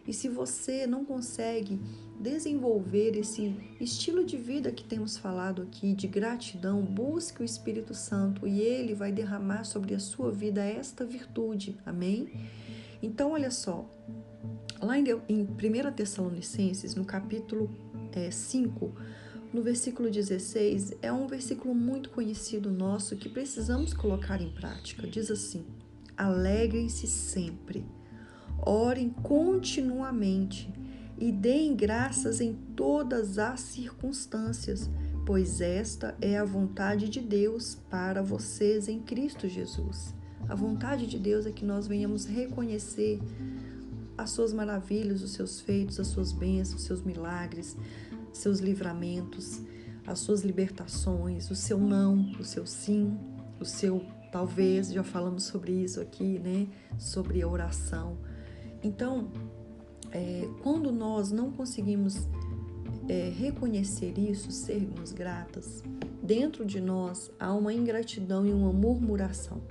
E 0.07 0.13
se 0.13 0.29
você 0.29 0.85
não 0.85 1.03
consegue 1.03 1.79
desenvolver 2.19 3.17
esse 3.17 3.55
estilo 3.81 4.23
de 4.23 4.37
vida 4.37 4.71
que 4.71 4.83
temos 4.83 5.17
falado 5.17 5.63
aqui, 5.63 5.93
de 5.93 6.07
gratidão, 6.07 6.81
busque 6.81 7.41
o 7.41 7.45
Espírito 7.45 7.93
Santo 7.93 8.47
e 8.47 8.61
ele 8.61 8.93
vai 8.93 9.11
derramar 9.11 9.63
sobre 9.63 9.95
a 9.95 9.99
sua 9.99 10.31
vida 10.31 10.63
esta 10.63 11.03
virtude. 11.03 11.75
Amém? 11.85 12.29
Então, 13.01 13.31
olha 13.31 13.51
só, 13.51 13.89
lá 14.85 14.97
em 14.97 15.41
1 15.41 15.91
Tessalonicenses, 15.95 16.95
no 16.95 17.05
capítulo 17.05 17.69
é, 18.11 18.31
5, 18.31 18.93
no 19.53 19.61
versículo 19.61 20.09
16, 20.09 20.93
é 21.01 21.11
um 21.11 21.27
versículo 21.27 21.73
muito 21.73 22.09
conhecido 22.09 22.69
nosso 22.69 23.15
que 23.15 23.29
precisamos 23.29 23.93
colocar 23.93 24.41
em 24.41 24.49
prática. 24.49 25.07
Diz 25.07 25.31
assim: 25.31 25.65
Alegrem-se 26.17 27.07
sempre, 27.07 27.85
orem 28.65 29.09
continuamente 29.09 30.71
e 31.17 31.31
deem 31.31 31.75
graças 31.75 32.41
em 32.41 32.53
todas 32.75 33.37
as 33.37 33.61
circunstâncias, 33.61 34.89
pois 35.25 35.61
esta 35.61 36.15
é 36.21 36.37
a 36.37 36.43
vontade 36.45 37.07
de 37.09 37.21
Deus 37.21 37.75
para 37.89 38.21
vocês 38.21 38.87
em 38.87 38.99
Cristo 38.99 39.47
Jesus. 39.47 40.13
A 40.47 40.53
vontade 40.53 41.07
de 41.07 41.17
Deus 41.17 41.45
é 41.45 41.51
que 41.51 41.65
nós 41.65 41.87
venhamos 41.87 42.25
reconhecer 42.25 43.19
as 44.17 44.29
suas 44.31 44.53
maravilhas, 44.53 45.21
os 45.21 45.31
seus 45.31 45.59
feitos, 45.59 45.99
as 45.99 46.07
suas 46.07 46.31
bênçãos, 46.31 46.81
os 46.81 46.87
seus 46.87 47.01
milagres, 47.01 47.75
seus 48.31 48.59
livramentos, 48.59 49.61
as 50.05 50.19
suas 50.19 50.41
libertações, 50.41 51.49
o 51.49 51.55
seu 51.55 51.79
não, 51.79 52.31
o 52.39 52.43
seu 52.43 52.65
sim, 52.65 53.17
o 53.59 53.65
seu 53.65 54.05
talvez, 54.31 54.91
já 54.91 55.03
falamos 55.03 55.43
sobre 55.43 55.71
isso 55.71 56.01
aqui, 56.01 56.39
né? 56.39 56.67
Sobre 56.97 57.41
a 57.41 57.47
oração. 57.47 58.17
Então, 58.83 59.31
é, 60.11 60.47
quando 60.61 60.91
nós 60.91 61.31
não 61.31 61.51
conseguimos 61.51 62.27
é, 63.07 63.29
reconhecer 63.29 64.17
isso, 64.17 64.51
sermos 64.51 65.11
gratas, 65.11 65.83
dentro 66.21 66.65
de 66.65 66.81
nós 66.81 67.31
há 67.39 67.53
uma 67.53 67.73
ingratidão 67.73 68.45
e 68.45 68.51
uma 68.51 68.73
murmuração. 68.73 69.61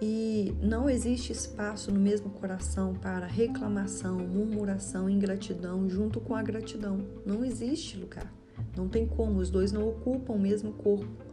E 0.00 0.54
não 0.60 0.90
existe 0.90 1.32
espaço 1.32 1.90
no 1.90 1.98
mesmo 1.98 2.28
coração 2.30 2.94
para 2.94 3.26
reclamação, 3.26 4.18
murmuração, 4.18 5.08
ingratidão 5.08 5.88
junto 5.88 6.20
com 6.20 6.34
a 6.34 6.42
gratidão. 6.42 6.98
Não 7.24 7.42
existe 7.44 7.96
lugar. 7.96 8.30
Não 8.76 8.88
tem 8.88 9.06
como, 9.06 9.40
os 9.40 9.50
dois 9.50 9.72
não 9.72 9.88
ocupam 9.88 10.34
o 10.34 10.38
mesmo 10.38 10.72
corpo. 10.72 11.24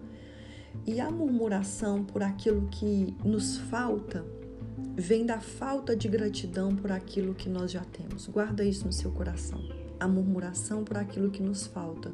E 0.85 0.99
a 0.99 1.11
murmuração 1.11 2.03
por 2.03 2.23
aquilo 2.23 2.67
que 2.67 3.13
nos 3.23 3.57
falta 3.57 4.25
vem 4.95 5.25
da 5.25 5.39
falta 5.39 5.95
de 5.95 6.07
gratidão 6.07 6.75
por 6.75 6.91
aquilo 6.91 7.33
que 7.33 7.49
nós 7.49 7.71
já 7.71 7.81
temos. 7.81 8.27
Guarda 8.27 8.63
isso 8.63 8.85
no 8.85 8.93
seu 8.93 9.11
coração. 9.11 9.61
A 9.99 10.07
murmuração 10.07 10.83
por 10.83 10.97
aquilo 10.97 11.29
que 11.29 11.43
nos 11.43 11.67
falta 11.67 12.11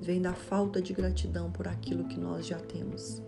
vem 0.00 0.22
da 0.22 0.34
falta 0.34 0.80
de 0.80 0.92
gratidão 0.92 1.50
por 1.50 1.68
aquilo 1.68 2.04
que 2.04 2.18
nós 2.18 2.46
já 2.46 2.58
temos. 2.58 3.22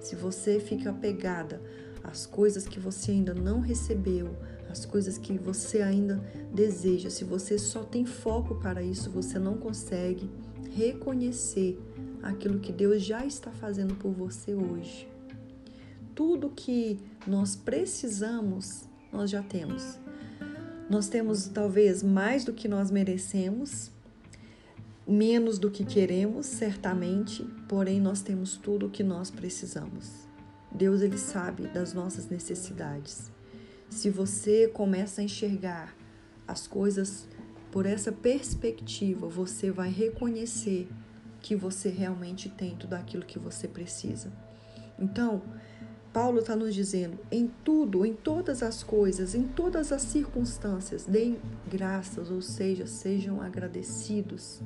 Se 0.00 0.14
você 0.14 0.60
fica 0.60 0.90
apegada 0.90 1.60
as 2.06 2.26
coisas 2.26 2.66
que 2.66 2.78
você 2.80 3.12
ainda 3.12 3.34
não 3.34 3.60
recebeu, 3.60 4.36
as 4.70 4.84
coisas 4.84 5.18
que 5.18 5.38
você 5.38 5.82
ainda 5.82 6.16
deseja. 6.52 7.10
Se 7.10 7.24
você 7.24 7.58
só 7.58 7.82
tem 7.82 8.04
foco 8.04 8.56
para 8.56 8.82
isso, 8.82 9.10
você 9.10 9.38
não 9.38 9.56
consegue 9.56 10.30
reconhecer 10.74 11.78
aquilo 12.22 12.60
que 12.60 12.72
Deus 12.72 13.02
já 13.02 13.24
está 13.24 13.50
fazendo 13.50 13.94
por 13.94 14.12
você 14.12 14.54
hoje. 14.54 15.08
tudo 16.16 16.48
que 16.48 16.98
nós 17.26 17.54
precisamos, 17.54 18.84
nós 19.12 19.30
já 19.30 19.42
temos. 19.42 19.98
Nós 20.88 21.08
temos 21.08 21.46
talvez 21.46 22.02
mais 22.02 22.42
do 22.42 22.54
que 22.54 22.66
nós 22.66 22.90
merecemos, 22.90 23.90
menos 25.06 25.58
do 25.58 25.70
que 25.70 25.84
queremos, 25.84 26.46
certamente, 26.46 27.44
porém 27.68 28.00
nós 28.00 28.22
temos 28.22 28.56
tudo 28.56 28.86
o 28.86 28.90
que 28.90 29.02
nós 29.04 29.30
precisamos. 29.30 30.25
Deus 30.70 31.00
ele 31.00 31.18
sabe 31.18 31.68
das 31.68 31.92
nossas 31.92 32.28
necessidades. 32.28 33.30
Se 33.88 34.10
você 34.10 34.68
começa 34.68 35.20
a 35.20 35.24
enxergar 35.24 35.94
as 36.46 36.66
coisas 36.66 37.28
por 37.70 37.86
essa 37.86 38.12
perspectiva, 38.12 39.28
você 39.28 39.70
vai 39.70 39.90
reconhecer 39.90 40.88
que 41.40 41.54
você 41.54 41.88
realmente 41.88 42.48
tem 42.48 42.74
tudo 42.74 42.94
aquilo 42.94 43.24
que 43.24 43.38
você 43.38 43.68
precisa. 43.68 44.32
Então, 44.98 45.42
Paulo 46.12 46.40
está 46.40 46.56
nos 46.56 46.74
dizendo: 46.74 47.18
em 47.30 47.50
tudo, 47.62 48.06
em 48.06 48.14
todas 48.14 48.62
as 48.62 48.82
coisas, 48.82 49.34
em 49.34 49.42
todas 49.42 49.92
as 49.92 50.02
circunstâncias, 50.02 51.04
deem 51.04 51.38
graças, 51.70 52.30
ou 52.30 52.40
seja, 52.40 52.86
sejam 52.86 53.42
agradecidos. 53.42 54.60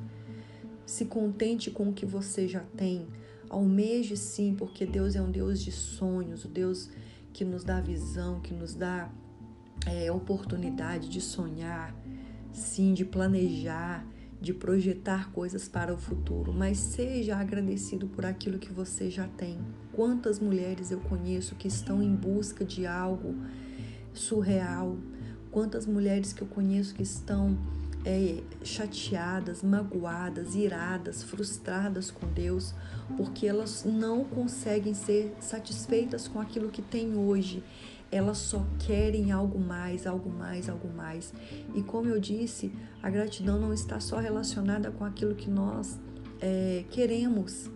Se 0.86 1.04
contente 1.04 1.70
com 1.70 1.88
o 1.88 1.92
que 1.92 2.06
você 2.06 2.46
já 2.48 2.60
tem. 2.76 3.06
Almeje 3.50 4.16
sim, 4.16 4.54
porque 4.56 4.86
Deus 4.86 5.16
é 5.16 5.20
um 5.20 5.30
Deus 5.30 5.60
de 5.60 5.72
sonhos, 5.72 6.44
o 6.44 6.48
Deus 6.48 6.88
que 7.32 7.44
nos 7.44 7.64
dá 7.64 7.80
visão, 7.80 8.40
que 8.40 8.54
nos 8.54 8.76
dá 8.76 9.10
é, 9.86 10.10
oportunidade 10.12 11.08
de 11.08 11.20
sonhar, 11.20 11.92
sim, 12.52 12.94
de 12.94 13.04
planejar, 13.04 14.06
de 14.40 14.54
projetar 14.54 15.32
coisas 15.32 15.68
para 15.68 15.92
o 15.92 15.98
futuro, 15.98 16.52
mas 16.52 16.78
seja 16.78 17.36
agradecido 17.36 18.06
por 18.06 18.24
aquilo 18.24 18.58
que 18.58 18.72
você 18.72 19.10
já 19.10 19.26
tem. 19.26 19.58
Quantas 19.92 20.38
mulheres 20.38 20.92
eu 20.92 21.00
conheço 21.00 21.56
que 21.56 21.66
estão 21.66 22.00
em 22.00 22.14
busca 22.14 22.64
de 22.64 22.86
algo 22.86 23.34
surreal? 24.14 24.96
Quantas 25.50 25.86
mulheres 25.86 26.32
que 26.32 26.42
eu 26.42 26.46
conheço 26.46 26.94
que 26.94 27.02
estão 27.02 27.58
é, 28.04 28.42
chateadas, 28.64 29.62
magoadas, 29.62 30.54
iradas, 30.54 31.22
frustradas 31.22 32.10
com 32.10 32.26
Deus, 32.28 32.74
porque 33.16 33.46
elas 33.46 33.84
não 33.84 34.24
conseguem 34.24 34.94
ser 34.94 35.34
satisfeitas 35.40 36.26
com 36.26 36.40
aquilo 36.40 36.70
que 36.70 36.82
têm 36.82 37.16
hoje 37.16 37.62
elas 38.10 38.38
só 38.38 38.66
querem 38.80 39.30
algo 39.30 39.58
mais, 39.58 40.06
algo 40.06 40.30
mais, 40.30 40.68
algo 40.68 40.88
mais. 40.88 41.32
E 41.74 41.82
como 41.82 42.08
eu 42.08 42.18
disse, 42.18 42.72
a 43.02 43.08
gratidão 43.08 43.58
não 43.58 43.72
está 43.72 44.00
só 44.00 44.18
relacionada 44.18 44.90
com 44.90 45.04
aquilo 45.04 45.34
que 45.34 45.48
nós 45.48 45.98
é, 46.40 46.84
queremos, 46.90 47.70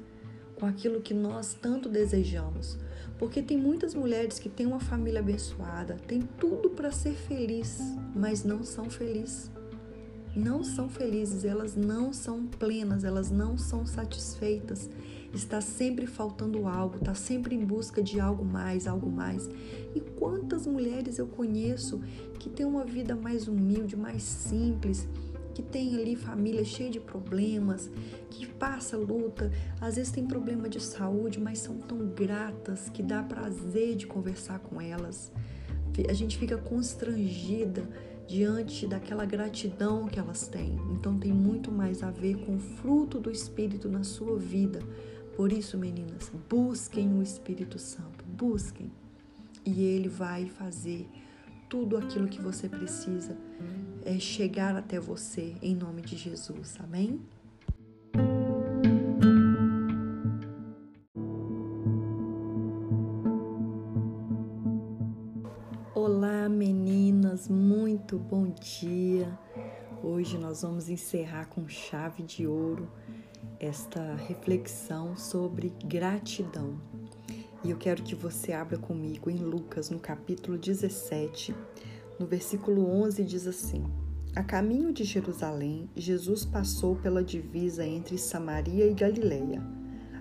com 0.56 0.66
aquilo 0.66 1.00
que 1.00 1.14
nós 1.14 1.54
tanto 1.54 1.88
desejamos. 1.88 2.78
Porque 3.16 3.40
tem 3.40 3.56
muitas 3.56 3.94
mulheres 3.94 4.40
que 4.40 4.48
têm 4.48 4.66
uma 4.66 4.80
família 4.80 5.20
abençoada, 5.20 5.96
têm 6.06 6.22
tudo 6.38 6.70
para 6.70 6.90
ser 6.90 7.14
feliz, 7.14 7.78
mas 8.14 8.42
não 8.42 8.64
são 8.64 8.90
felizes. 8.90 9.52
Não 10.36 10.64
são 10.64 10.88
felizes, 10.88 11.44
elas 11.44 11.76
não 11.76 12.12
são 12.12 12.46
plenas, 12.46 13.04
elas 13.04 13.30
não 13.30 13.56
são 13.56 13.86
satisfeitas 13.86 14.90
está 15.36 15.60
sempre 15.60 16.06
faltando 16.06 16.66
algo, 16.66 16.96
está 16.96 17.14
sempre 17.14 17.54
em 17.54 17.64
busca 17.64 18.02
de 18.02 18.20
algo 18.20 18.44
mais, 18.44 18.86
algo 18.86 19.10
mais. 19.10 19.48
E 19.94 20.00
quantas 20.00 20.66
mulheres 20.66 21.18
eu 21.18 21.26
conheço 21.26 22.00
que 22.38 22.48
têm 22.48 22.66
uma 22.66 22.84
vida 22.84 23.14
mais 23.14 23.48
humilde, 23.48 23.96
mais 23.96 24.22
simples, 24.22 25.08
que 25.54 25.62
tem 25.62 25.96
ali 25.96 26.16
família 26.16 26.64
cheia 26.64 26.90
de 26.90 26.98
problemas, 26.98 27.90
que 28.30 28.46
passa 28.46 28.96
luta, 28.96 29.52
às 29.80 29.96
vezes 29.96 30.10
tem 30.10 30.26
problema 30.26 30.68
de 30.68 30.80
saúde, 30.80 31.40
mas 31.40 31.60
são 31.60 31.78
tão 31.78 32.06
gratas 32.08 32.88
que 32.88 33.02
dá 33.02 33.22
prazer 33.22 33.96
de 33.96 34.06
conversar 34.06 34.58
com 34.58 34.80
elas. 34.80 35.32
A 36.08 36.12
gente 36.12 36.36
fica 36.36 36.58
constrangida 36.58 37.88
diante 38.26 38.86
daquela 38.86 39.24
gratidão 39.24 40.06
que 40.06 40.18
elas 40.18 40.48
têm. 40.48 40.78
Então 40.92 41.18
tem 41.18 41.32
muito 41.32 41.70
mais 41.70 42.02
a 42.02 42.10
ver 42.10 42.44
com 42.44 42.56
o 42.56 42.60
fruto 42.60 43.18
do 43.20 43.30
Espírito 43.30 43.88
na 43.88 44.04
sua 44.04 44.38
vida 44.38 44.80
por 45.36 45.52
isso, 45.52 45.76
meninas, 45.76 46.30
busquem 46.48 47.12
o 47.12 47.22
Espírito 47.22 47.76
Santo, 47.76 48.24
busquem. 48.24 48.90
E 49.66 49.82
ele 49.82 50.08
vai 50.08 50.46
fazer 50.46 51.08
tudo 51.68 51.96
aquilo 51.96 52.28
que 52.28 52.40
você 52.40 52.68
precisa 52.68 53.36
é 54.04 54.18
chegar 54.18 54.76
até 54.76 55.00
você 55.00 55.54
em 55.60 55.74
nome 55.74 56.02
de 56.02 56.16
Jesus. 56.16 56.76
Amém? 56.78 57.20
Muito 68.14 68.18
bom 68.18 68.46
dia. 68.60 69.36
Hoje 70.00 70.38
nós 70.38 70.62
vamos 70.62 70.88
encerrar 70.88 71.46
com 71.46 71.66
chave 71.66 72.22
de 72.22 72.46
ouro 72.46 72.88
esta 73.58 74.14
reflexão 74.14 75.16
sobre 75.16 75.72
gratidão. 75.84 76.78
E 77.64 77.72
eu 77.72 77.76
quero 77.76 78.04
que 78.04 78.14
você 78.14 78.52
abra 78.52 78.78
comigo 78.78 79.28
em 79.28 79.38
Lucas, 79.38 79.90
no 79.90 79.98
capítulo 79.98 80.56
17, 80.56 81.52
no 82.20 82.24
versículo 82.24 82.88
11, 82.88 83.24
diz 83.24 83.48
assim: 83.48 83.84
A 84.36 84.44
caminho 84.44 84.92
de 84.92 85.02
Jerusalém, 85.02 85.90
Jesus 85.96 86.44
passou 86.44 86.94
pela 86.94 87.24
divisa 87.24 87.84
entre 87.84 88.16
Samaria 88.16 88.86
e 88.86 88.94
Galiléia. 88.94 89.60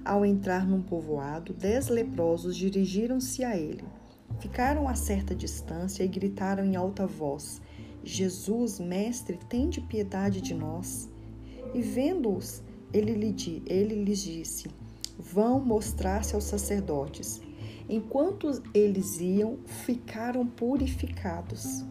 Ao 0.04 0.26
entrar 0.26 0.66
num 0.66 0.82
povoado, 0.82 1.54
dez 1.54 1.90
leprosos 1.90 2.58
dirigiram-se 2.58 3.44
a 3.44 3.56
ele. 3.56 3.84
Ficaram 4.40 4.88
a 4.88 4.96
certa 4.96 5.36
distância 5.36 6.04
e 6.04 6.08
gritaram 6.08 6.66
em 6.66 6.76
alta 6.76 7.06
voz: 7.06 7.62
Jesus, 8.04 8.80
mestre, 8.80 9.40
tem 9.50 9.70
de 9.70 9.80
piedade 9.82 10.42
de 10.42 10.54
nós. 10.54 11.10
E 11.74 11.82
vendo-os, 11.82 12.62
ele, 12.92 13.14
lhe, 13.14 13.64
ele 13.66 14.04
lhes 14.04 14.22
disse: 14.22 14.70
Vão 15.18 15.60
mostrar-se 15.60 16.36
aos 16.36 16.44
sacerdotes. 16.44 17.42
Enquanto 17.90 18.50
eles 18.74 19.20
iam, 19.20 19.58
ficaram 19.66 20.46
purificados. 20.46 21.84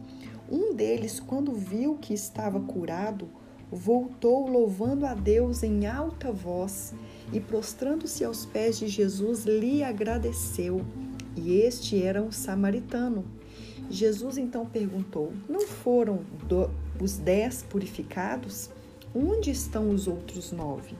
Um 0.50 0.74
deles, 0.74 1.18
quando 1.18 1.52
viu 1.52 1.96
que 1.96 2.14
estava 2.14 2.60
curado, 2.60 3.28
voltou 3.70 4.46
louvando 4.48 5.06
a 5.06 5.14
Deus 5.14 5.62
em 5.62 5.86
alta 5.86 6.30
voz 6.30 6.94
e, 7.32 7.40
prostrando-se 7.40 8.22
aos 8.22 8.44
pés 8.44 8.78
de 8.78 8.86
Jesus, 8.86 9.44
lhe 9.44 9.82
agradeceu. 9.82 10.84
E 11.36 11.54
este 11.54 12.02
era 12.02 12.22
um 12.22 12.30
samaritano. 12.30 13.24
Jesus 13.92 14.38
então 14.38 14.64
perguntou: 14.64 15.34
Não 15.46 15.60
foram 15.66 16.20
do, 16.48 16.70
os 16.98 17.18
dez 17.18 17.62
purificados? 17.62 18.70
Onde 19.14 19.50
estão 19.50 19.90
os 19.90 20.08
outros 20.08 20.50
nove? 20.50 20.96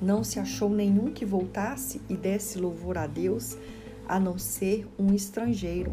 Não 0.00 0.24
se 0.24 0.40
achou 0.40 0.70
nenhum 0.70 1.12
que 1.12 1.26
voltasse 1.26 2.00
e 2.08 2.16
desse 2.16 2.58
louvor 2.58 2.96
a 2.96 3.06
Deus, 3.06 3.58
a 4.08 4.18
não 4.18 4.38
ser 4.38 4.88
um 4.98 5.12
estrangeiro. 5.12 5.92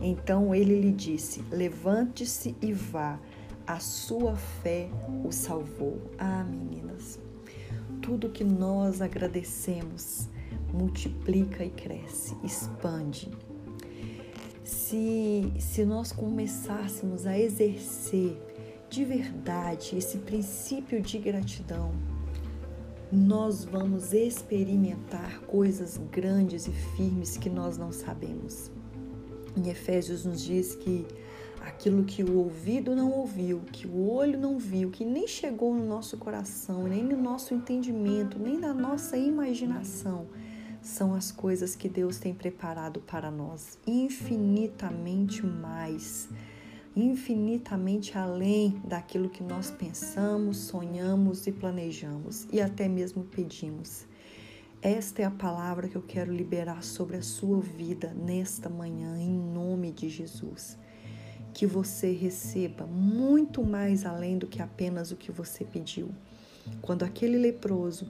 Então 0.00 0.54
ele 0.54 0.80
lhe 0.80 0.92
disse: 0.92 1.42
Levante-se 1.50 2.54
e 2.62 2.72
vá, 2.72 3.18
a 3.66 3.80
sua 3.80 4.36
fé 4.36 4.88
o 5.24 5.32
salvou. 5.32 6.00
Ah, 6.16 6.44
meninas, 6.44 7.18
tudo 8.00 8.28
que 8.28 8.44
nós 8.44 9.02
agradecemos 9.02 10.28
multiplica 10.72 11.64
e 11.64 11.70
cresce, 11.70 12.36
expande. 12.44 13.28
Se, 14.68 15.50
se 15.58 15.82
nós 15.82 16.12
começássemos 16.12 17.26
a 17.26 17.38
exercer 17.38 18.36
de 18.90 19.02
verdade 19.02 19.96
esse 19.96 20.18
princípio 20.18 21.00
de 21.00 21.16
gratidão, 21.18 21.90
nós 23.10 23.64
vamos 23.64 24.12
experimentar 24.12 25.40
coisas 25.46 25.96
grandes 26.12 26.66
e 26.66 26.70
firmes 26.70 27.38
que 27.38 27.48
nós 27.48 27.78
não 27.78 27.90
sabemos. 27.90 28.70
Em 29.56 29.70
Efésios 29.70 30.26
nos 30.26 30.44
diz 30.44 30.74
que 30.74 31.06
aquilo 31.62 32.04
que 32.04 32.22
o 32.22 32.36
ouvido 32.36 32.94
não 32.94 33.10
ouviu, 33.10 33.62
que 33.72 33.86
o 33.86 34.10
olho 34.10 34.38
não 34.38 34.58
viu, 34.58 34.90
que 34.90 35.02
nem 35.02 35.26
chegou 35.26 35.72
no 35.72 35.86
nosso 35.86 36.18
coração, 36.18 36.82
nem 36.82 37.02
no 37.02 37.16
nosso 37.16 37.54
entendimento, 37.54 38.38
nem 38.38 38.58
na 38.58 38.74
nossa 38.74 39.16
imaginação, 39.16 40.26
são 40.88 41.14
as 41.14 41.30
coisas 41.30 41.76
que 41.76 41.88
Deus 41.88 42.18
tem 42.18 42.34
preparado 42.34 43.00
para 43.00 43.30
nós, 43.30 43.78
infinitamente 43.86 45.44
mais 45.44 46.28
infinitamente 46.96 48.18
além 48.18 48.80
daquilo 48.84 49.28
que 49.28 49.42
nós 49.42 49.70
pensamos, 49.70 50.56
sonhamos 50.56 51.46
e 51.46 51.52
planejamos 51.52 52.48
e 52.52 52.60
até 52.60 52.88
mesmo 52.88 53.22
pedimos. 53.22 54.04
Esta 54.82 55.22
é 55.22 55.24
a 55.24 55.30
palavra 55.30 55.88
que 55.88 55.96
eu 55.96 56.02
quero 56.02 56.32
liberar 56.32 56.82
sobre 56.82 57.16
a 57.16 57.22
sua 57.22 57.60
vida 57.60 58.12
nesta 58.14 58.68
manhã, 58.68 59.16
em 59.18 59.30
nome 59.30 59.92
de 59.92 60.08
Jesus. 60.08 60.76
Que 61.52 61.66
você 61.66 62.12
receba 62.12 62.86
muito 62.86 63.64
mais 63.64 64.04
além 64.04 64.38
do 64.38 64.46
que 64.46 64.62
apenas 64.62 65.12
o 65.12 65.16
que 65.16 65.30
você 65.30 65.64
pediu. 65.64 66.10
Quando 66.82 67.04
aquele 67.04 67.38
leproso, 67.38 68.08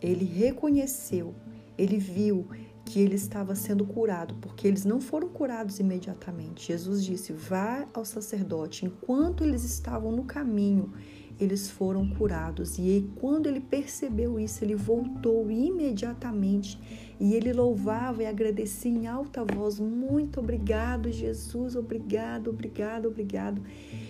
ele 0.00 0.24
reconheceu, 0.24 1.34
ele 1.78 1.96
viu 1.96 2.46
que 2.84 3.00
ele 3.00 3.14
estava 3.14 3.54
sendo 3.54 3.84
curado, 3.84 4.34
porque 4.40 4.66
eles 4.66 4.84
não 4.84 5.00
foram 5.00 5.28
curados 5.28 5.78
imediatamente. 5.78 6.68
Jesus 6.68 7.04
disse: 7.04 7.32
Vá 7.32 7.86
ao 7.92 8.04
sacerdote. 8.04 8.86
Enquanto 8.86 9.44
eles 9.44 9.62
estavam 9.62 10.10
no 10.10 10.24
caminho, 10.24 10.92
eles 11.38 11.70
foram 11.70 12.08
curados. 12.08 12.78
E 12.78 12.82
aí, 12.82 13.10
quando 13.20 13.46
ele 13.46 13.60
percebeu 13.60 14.40
isso, 14.40 14.64
ele 14.64 14.74
voltou 14.74 15.50
imediatamente 15.50 16.80
e 17.20 17.34
ele 17.34 17.52
louvava 17.52 18.22
e 18.22 18.26
agradecia 18.26 18.90
em 18.90 19.06
alta 19.06 19.44
voz: 19.44 19.78
Muito 19.78 20.40
obrigado, 20.40 21.12
Jesus, 21.12 21.76
obrigado, 21.76 22.48
obrigado, 22.48 23.06
obrigado. 23.06 23.62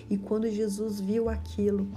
E 0.08 0.16
quando 0.16 0.48
Jesus 0.48 1.00
viu 1.00 1.28
aquilo, 1.28 1.88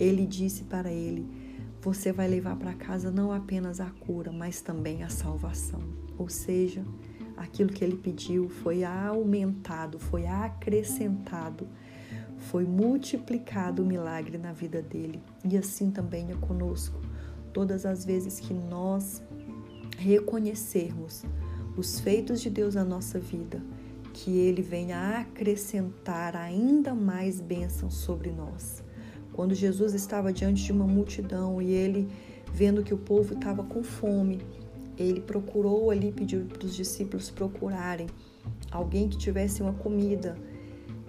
ele 0.00 0.26
disse 0.26 0.64
para 0.64 0.92
ele: 0.92 1.43
Você 1.84 2.12
vai 2.12 2.26
levar 2.26 2.56
para 2.56 2.72
casa 2.72 3.10
não 3.10 3.30
apenas 3.30 3.78
a 3.78 3.90
cura, 3.90 4.32
mas 4.32 4.62
também 4.62 5.02
a 5.02 5.10
salvação. 5.10 5.82
Ou 6.16 6.30
seja, 6.30 6.82
aquilo 7.36 7.70
que 7.70 7.84
ele 7.84 7.98
pediu 7.98 8.48
foi 8.48 8.82
aumentado, 8.82 9.98
foi 9.98 10.26
acrescentado, 10.26 11.68
foi 12.38 12.64
multiplicado 12.64 13.82
o 13.82 13.86
milagre 13.86 14.38
na 14.38 14.50
vida 14.50 14.80
dele. 14.80 15.22
E 15.44 15.58
assim 15.58 15.90
também 15.90 16.30
é 16.30 16.34
conosco. 16.36 16.98
Todas 17.52 17.84
as 17.84 18.02
vezes 18.02 18.40
que 18.40 18.54
nós 18.54 19.22
reconhecermos 19.98 21.22
os 21.76 22.00
feitos 22.00 22.40
de 22.40 22.48
Deus 22.48 22.76
na 22.76 22.84
nossa 22.84 23.20
vida, 23.20 23.62
que 24.14 24.38
Ele 24.38 24.62
venha 24.62 25.18
acrescentar 25.18 26.34
ainda 26.34 26.94
mais 26.94 27.42
bênçãos 27.42 27.92
sobre 27.92 28.32
nós. 28.32 28.83
Quando 29.34 29.52
Jesus 29.52 29.94
estava 29.94 30.32
diante 30.32 30.62
de 30.62 30.70
uma 30.70 30.86
multidão 30.86 31.60
e 31.60 31.72
ele, 31.72 32.08
vendo 32.52 32.84
que 32.84 32.94
o 32.94 32.96
povo 32.96 33.34
estava 33.34 33.64
com 33.64 33.82
fome, 33.82 34.40
ele 34.96 35.20
procurou 35.20 35.90
ali, 35.90 36.12
pediu 36.12 36.44
para 36.44 36.64
os 36.64 36.72
discípulos 36.72 37.30
procurarem 37.30 38.06
alguém 38.70 39.08
que 39.08 39.18
tivesse 39.18 39.60
uma 39.60 39.72
comida. 39.72 40.36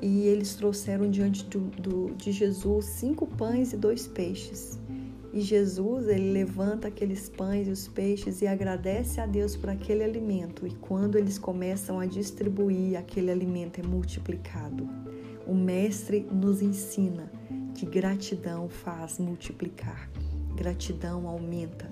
E 0.02 0.26
eles 0.26 0.56
trouxeram 0.56 1.08
diante 1.10 1.46
do, 1.46 1.60
do, 1.80 2.16
de 2.16 2.32
Jesus 2.32 2.86
cinco 2.86 3.28
pães 3.28 3.74
e 3.74 3.78
dois 3.78 4.08
peixes. 4.08 4.80
E 5.32 5.40
Jesus, 5.40 6.08
ele 6.08 6.32
levanta 6.32 6.88
aqueles 6.88 7.30
pães 7.30 7.68
e 7.68 7.72
os 7.72 7.88
peixes 7.88 8.42
e 8.42 8.48
agradece 8.48 9.22
a 9.22 9.28
Deus 9.28 9.56
por 9.56 9.70
aquele 9.70 10.04
alimento. 10.04 10.66
E 10.66 10.72
quando 10.72 11.16
eles 11.16 11.38
começam 11.38 12.00
a 12.00 12.08
distribuir, 12.08 12.98
aquele 12.98 13.30
alimento 13.30 13.80
é 13.80 13.84
multiplicado. 13.84 14.90
O 15.46 15.54
Mestre 15.54 16.26
nos 16.32 16.64
ensina 16.64 17.30
que 17.76 17.86
gratidão 17.86 18.70
faz 18.70 19.20
multiplicar, 19.20 20.10
gratidão 20.56 21.28
aumenta 21.28 21.92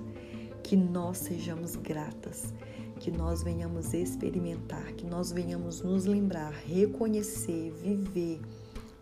que 0.63 0.77
nós 0.77 1.17
sejamos 1.17 1.75
gratas, 1.75 2.53
que 3.01 3.11
nós 3.11 3.43
venhamos 3.43 3.93
experimentar, 3.93 4.93
que 4.93 5.05
nós 5.05 5.33
venhamos 5.33 5.81
nos 5.81 6.05
lembrar, 6.05 6.53
reconhecer, 6.53 7.73
viver, 7.73 8.39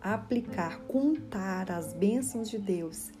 aplicar, 0.00 0.80
contar 0.80 1.70
as 1.70 1.94
bênçãos 1.94 2.50
de 2.50 2.58
Deus, 2.58 3.12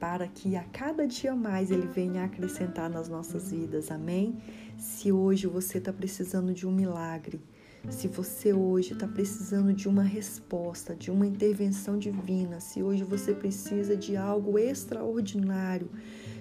para 0.00 0.26
que 0.26 0.56
a 0.56 0.64
cada 0.64 1.06
dia 1.06 1.36
mais 1.36 1.70
Ele 1.70 1.86
venha 1.86 2.24
acrescentar 2.24 2.90
nas 2.90 3.08
nossas 3.08 3.52
vidas. 3.52 3.92
Amém? 3.92 4.36
Se 4.76 5.12
hoje 5.12 5.46
você 5.46 5.78
está 5.78 5.92
precisando 5.92 6.52
de 6.52 6.66
um 6.66 6.72
milagre, 6.72 7.40
se 7.88 8.08
você 8.08 8.52
hoje 8.52 8.92
está 8.92 9.06
precisando 9.06 9.72
de 9.72 9.88
uma 9.88 10.02
resposta, 10.02 10.94
de 10.94 11.10
uma 11.10 11.26
intervenção 11.26 11.98
divina, 11.98 12.60
se 12.60 12.82
hoje 12.82 13.04
você 13.04 13.32
precisa 13.32 13.96
de 13.96 14.16
algo 14.16 14.58
extraordinário, 14.58 15.88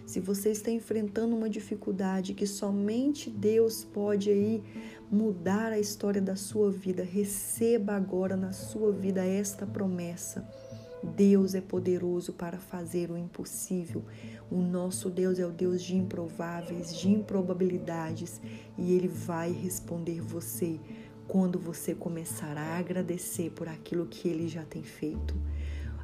se 0.05 0.19
você 0.19 0.51
está 0.51 0.71
enfrentando 0.71 1.35
uma 1.35 1.49
dificuldade 1.49 2.33
que 2.33 2.47
somente 2.47 3.29
Deus 3.29 3.83
pode 3.83 4.29
aí 4.29 4.63
mudar 5.11 5.71
a 5.71 5.79
história 5.79 6.21
da 6.21 6.35
sua 6.35 6.71
vida, 6.71 7.03
receba 7.03 7.93
agora 7.93 8.35
na 8.35 8.51
sua 8.51 8.91
vida 8.91 9.25
esta 9.25 9.65
promessa. 9.65 10.47
Deus 11.03 11.53
é 11.53 11.61
poderoso 11.61 12.33
para 12.33 12.57
fazer 12.57 13.11
o 13.11 13.17
impossível. 13.17 14.03
O 14.49 14.57
nosso 14.57 15.09
Deus 15.09 15.39
é 15.39 15.45
o 15.45 15.51
Deus 15.51 15.81
de 15.81 15.95
improváveis, 15.95 16.97
de 16.97 17.09
improbabilidades, 17.09 18.41
e 18.77 18.93
ele 18.93 19.07
vai 19.07 19.51
responder 19.51 20.21
você 20.21 20.79
quando 21.27 21.59
você 21.59 21.93
começar 21.93 22.57
a 22.57 22.77
agradecer 22.77 23.51
por 23.51 23.67
aquilo 23.67 24.05
que 24.05 24.27
ele 24.27 24.47
já 24.47 24.63
tem 24.63 24.83
feito. 24.83 25.35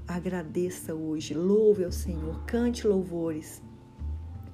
Agradeça 0.08 0.94
hoje, 0.94 1.34
louve 1.34 1.86
ao 1.86 1.92
Senhor, 1.92 2.44
cante 2.46 2.86
louvores 2.86 3.62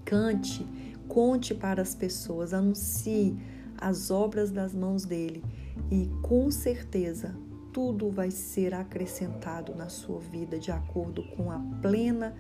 Cante, 0.10 0.66
conte 1.08 1.54
para 1.54 1.84
as 1.84 1.94
pessoas, 1.94 2.52
anuncie 2.52 3.38
as 3.78 4.10
obras 4.10 4.50
das 4.50 4.74
mãos 4.74 5.06
dele 5.06 5.44
e 5.92 6.10
com 6.24 6.50
certeza 6.50 7.36
tudo 7.72 8.10
vai 8.10 8.32
ser 8.32 8.74
acrescentado 8.74 9.76
na 9.76 9.88
sua 9.88 10.20
vida 10.20 10.58
de 10.58 10.72
acordo 10.72 11.22
com 11.38 11.52
a 11.52 11.60
plena 11.80 12.36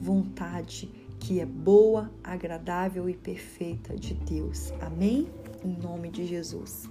vontade 0.00 0.90
que 1.20 1.38
é 1.38 1.46
boa, 1.46 2.10
agradável 2.24 3.08
e 3.08 3.14
perfeita 3.14 3.94
de 3.94 4.14
Deus. 4.14 4.72
Amém? 4.80 5.28
Em 5.64 5.80
nome 5.80 6.10
de 6.10 6.26
Jesus. 6.26 6.90